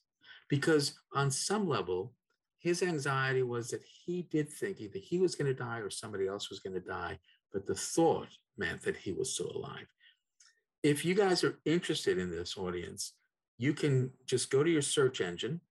[0.50, 2.14] Because on some level,
[2.60, 6.28] his anxiety was that he did think either he was going to die or somebody
[6.28, 7.18] else was going to die,
[7.54, 8.28] but the thought
[8.58, 9.88] meant that he was still alive.
[10.84, 13.14] If you guys are interested in this audience,
[13.58, 15.62] you can just go to your search engine,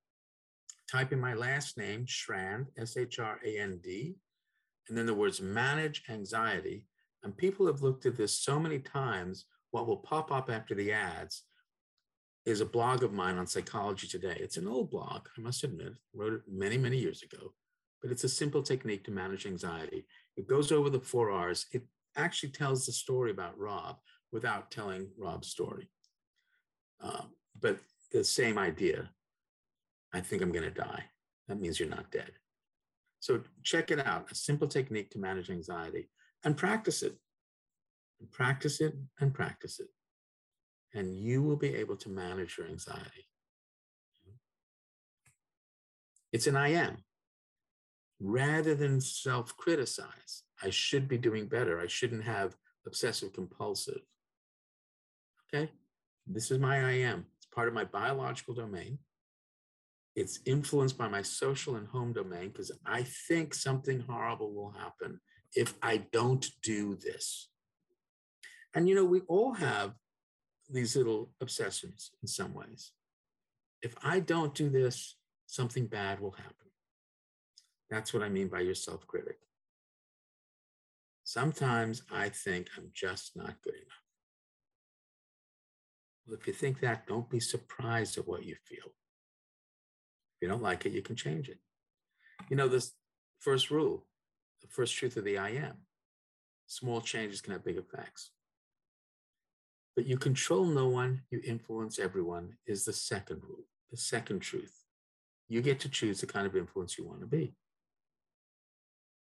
[0.90, 4.16] type in my last name, Shrand, S H R A N D,
[4.88, 6.84] and then the words manage anxiety.
[7.22, 10.92] And people have looked at this so many times, what will pop up after the
[10.92, 11.44] ads
[12.46, 14.36] is a blog of mine on psychology today.
[14.40, 17.52] It's an old blog, I must admit, wrote it many, many years ago,
[18.00, 20.06] but it's a simple technique to manage anxiety.
[20.36, 21.66] It goes over the four R's.
[21.72, 21.84] It
[22.16, 23.98] actually tells the story about Rob
[24.32, 25.90] without telling Rob's story.
[27.00, 27.78] Um, but
[28.10, 29.10] the same idea.
[30.12, 31.04] I think I'm going to die.
[31.48, 32.32] That means you're not dead.
[33.20, 36.08] So check it out a simple technique to manage anxiety
[36.44, 37.16] and practice it.
[38.20, 39.88] And practice it and practice it
[40.94, 43.26] and you will be able to manage your anxiety.
[46.32, 46.98] It's an I am.
[48.20, 51.80] Rather than self criticize, I should be doing better.
[51.80, 52.56] I shouldn't have
[52.86, 54.02] obsessive compulsive.
[55.52, 55.70] Okay?
[56.26, 57.26] This is my I am.
[57.38, 58.98] It's part of my biological domain.
[60.16, 65.20] It's influenced by my social and home domain because I think something horrible will happen
[65.54, 67.48] if I don't do this.
[68.74, 69.94] And you know, we all have
[70.68, 72.92] these little obsessions in some ways.
[73.82, 76.54] If I don't do this, something bad will happen.
[77.88, 79.38] That's what I mean by your self critic.
[81.24, 84.04] Sometimes I think I'm just not good enough.
[86.26, 88.92] Well, if you think that, don't be surprised at what you feel.
[90.40, 91.58] If you don't like it, you can change it.
[92.48, 92.92] You know, this
[93.40, 94.06] first rule,
[94.62, 95.76] the first truth of the I am
[96.70, 98.30] small changes can have big effects.
[99.96, 104.72] But you control no one, you influence everyone, is the second rule, the second truth.
[105.48, 107.54] You get to choose the kind of influence you want to be.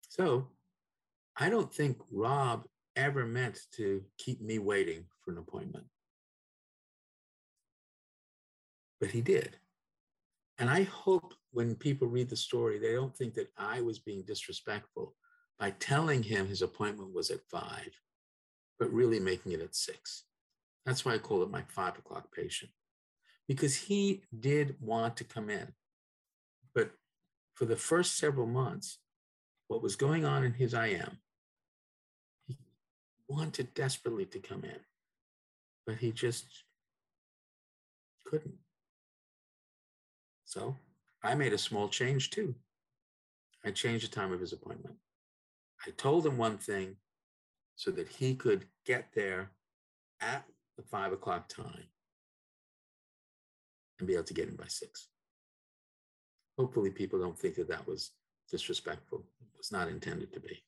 [0.08, 0.50] So
[1.36, 5.86] I don't think Rob ever meant to keep me waiting for an appointment.
[9.00, 9.58] But he did.
[10.62, 14.22] And I hope when people read the story, they don't think that I was being
[14.22, 15.16] disrespectful
[15.60, 17.90] by telling him his appointment was at five,
[18.78, 20.26] but really making it at six.
[20.86, 22.70] That's why I call it my five o'clock patient,
[23.48, 25.74] because he did want to come in.
[26.76, 26.92] But
[27.56, 29.00] for the first several months,
[29.68, 31.18] what was going on in his IM,
[32.46, 32.56] he
[33.28, 34.80] wanted desperately to come in,
[35.88, 36.46] but he just
[38.28, 38.60] couldn't.
[40.52, 40.76] So
[41.24, 42.54] I made a small change too.
[43.64, 44.96] I changed the time of his appointment.
[45.88, 46.98] I told him one thing
[47.78, 49.52] so that he could get there
[50.20, 50.44] at
[50.76, 51.86] the five o'clock time
[53.98, 55.08] and be able to get in by six.
[56.58, 58.12] Hopefully, people don't think that that was
[58.50, 59.24] disrespectful.
[59.40, 60.62] It was not intended to be.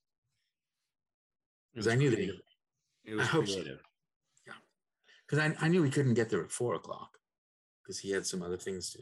[1.73, 2.31] Because I knew that he,
[3.03, 3.59] it was I hope so.
[4.47, 4.53] yeah,
[5.27, 7.17] because I, I knew he couldn't get there at four o'clock
[7.83, 8.99] because he had some other things to,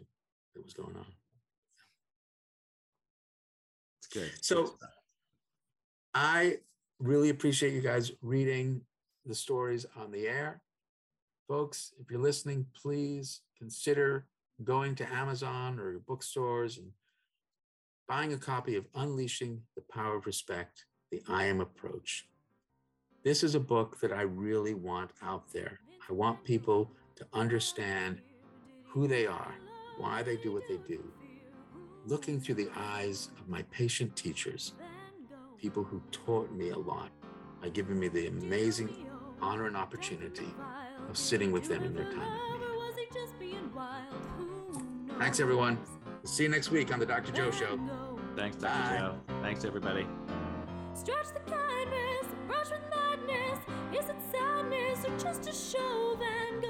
[0.55, 1.05] that was going on.
[3.99, 4.31] It's good.
[4.41, 4.77] So-
[6.13, 6.59] I
[6.99, 8.81] really appreciate you guys reading
[9.25, 10.61] the stories on the air.
[11.47, 14.25] Folks, if you're listening, please consider
[14.63, 16.91] going to Amazon or your bookstores and
[18.07, 22.27] buying a copy of Unleashing the Power of Respect The I Am Approach.
[23.23, 25.79] This is a book that I really want out there.
[26.09, 28.19] I want people to understand
[28.83, 29.55] who they are,
[30.01, 31.03] why they do what they do,
[32.07, 34.73] looking through the eyes of my patient teachers
[35.61, 37.11] people who taught me a lot
[37.61, 38.89] by giving me the amazing
[39.41, 40.47] honor and opportunity
[41.07, 43.59] of sitting with them in their time of need.
[45.19, 45.77] Thanks, everyone.
[46.23, 47.31] See you next week on the Dr.
[47.31, 47.79] Joe Show.
[48.35, 48.73] Thanks, Dr.
[48.73, 48.97] Bye.
[48.97, 49.15] Joe.
[49.43, 50.07] Thanks, everybody.
[50.95, 53.59] Stretch the kindness, brush with madness.
[53.93, 56.61] Is it sadness or just a show that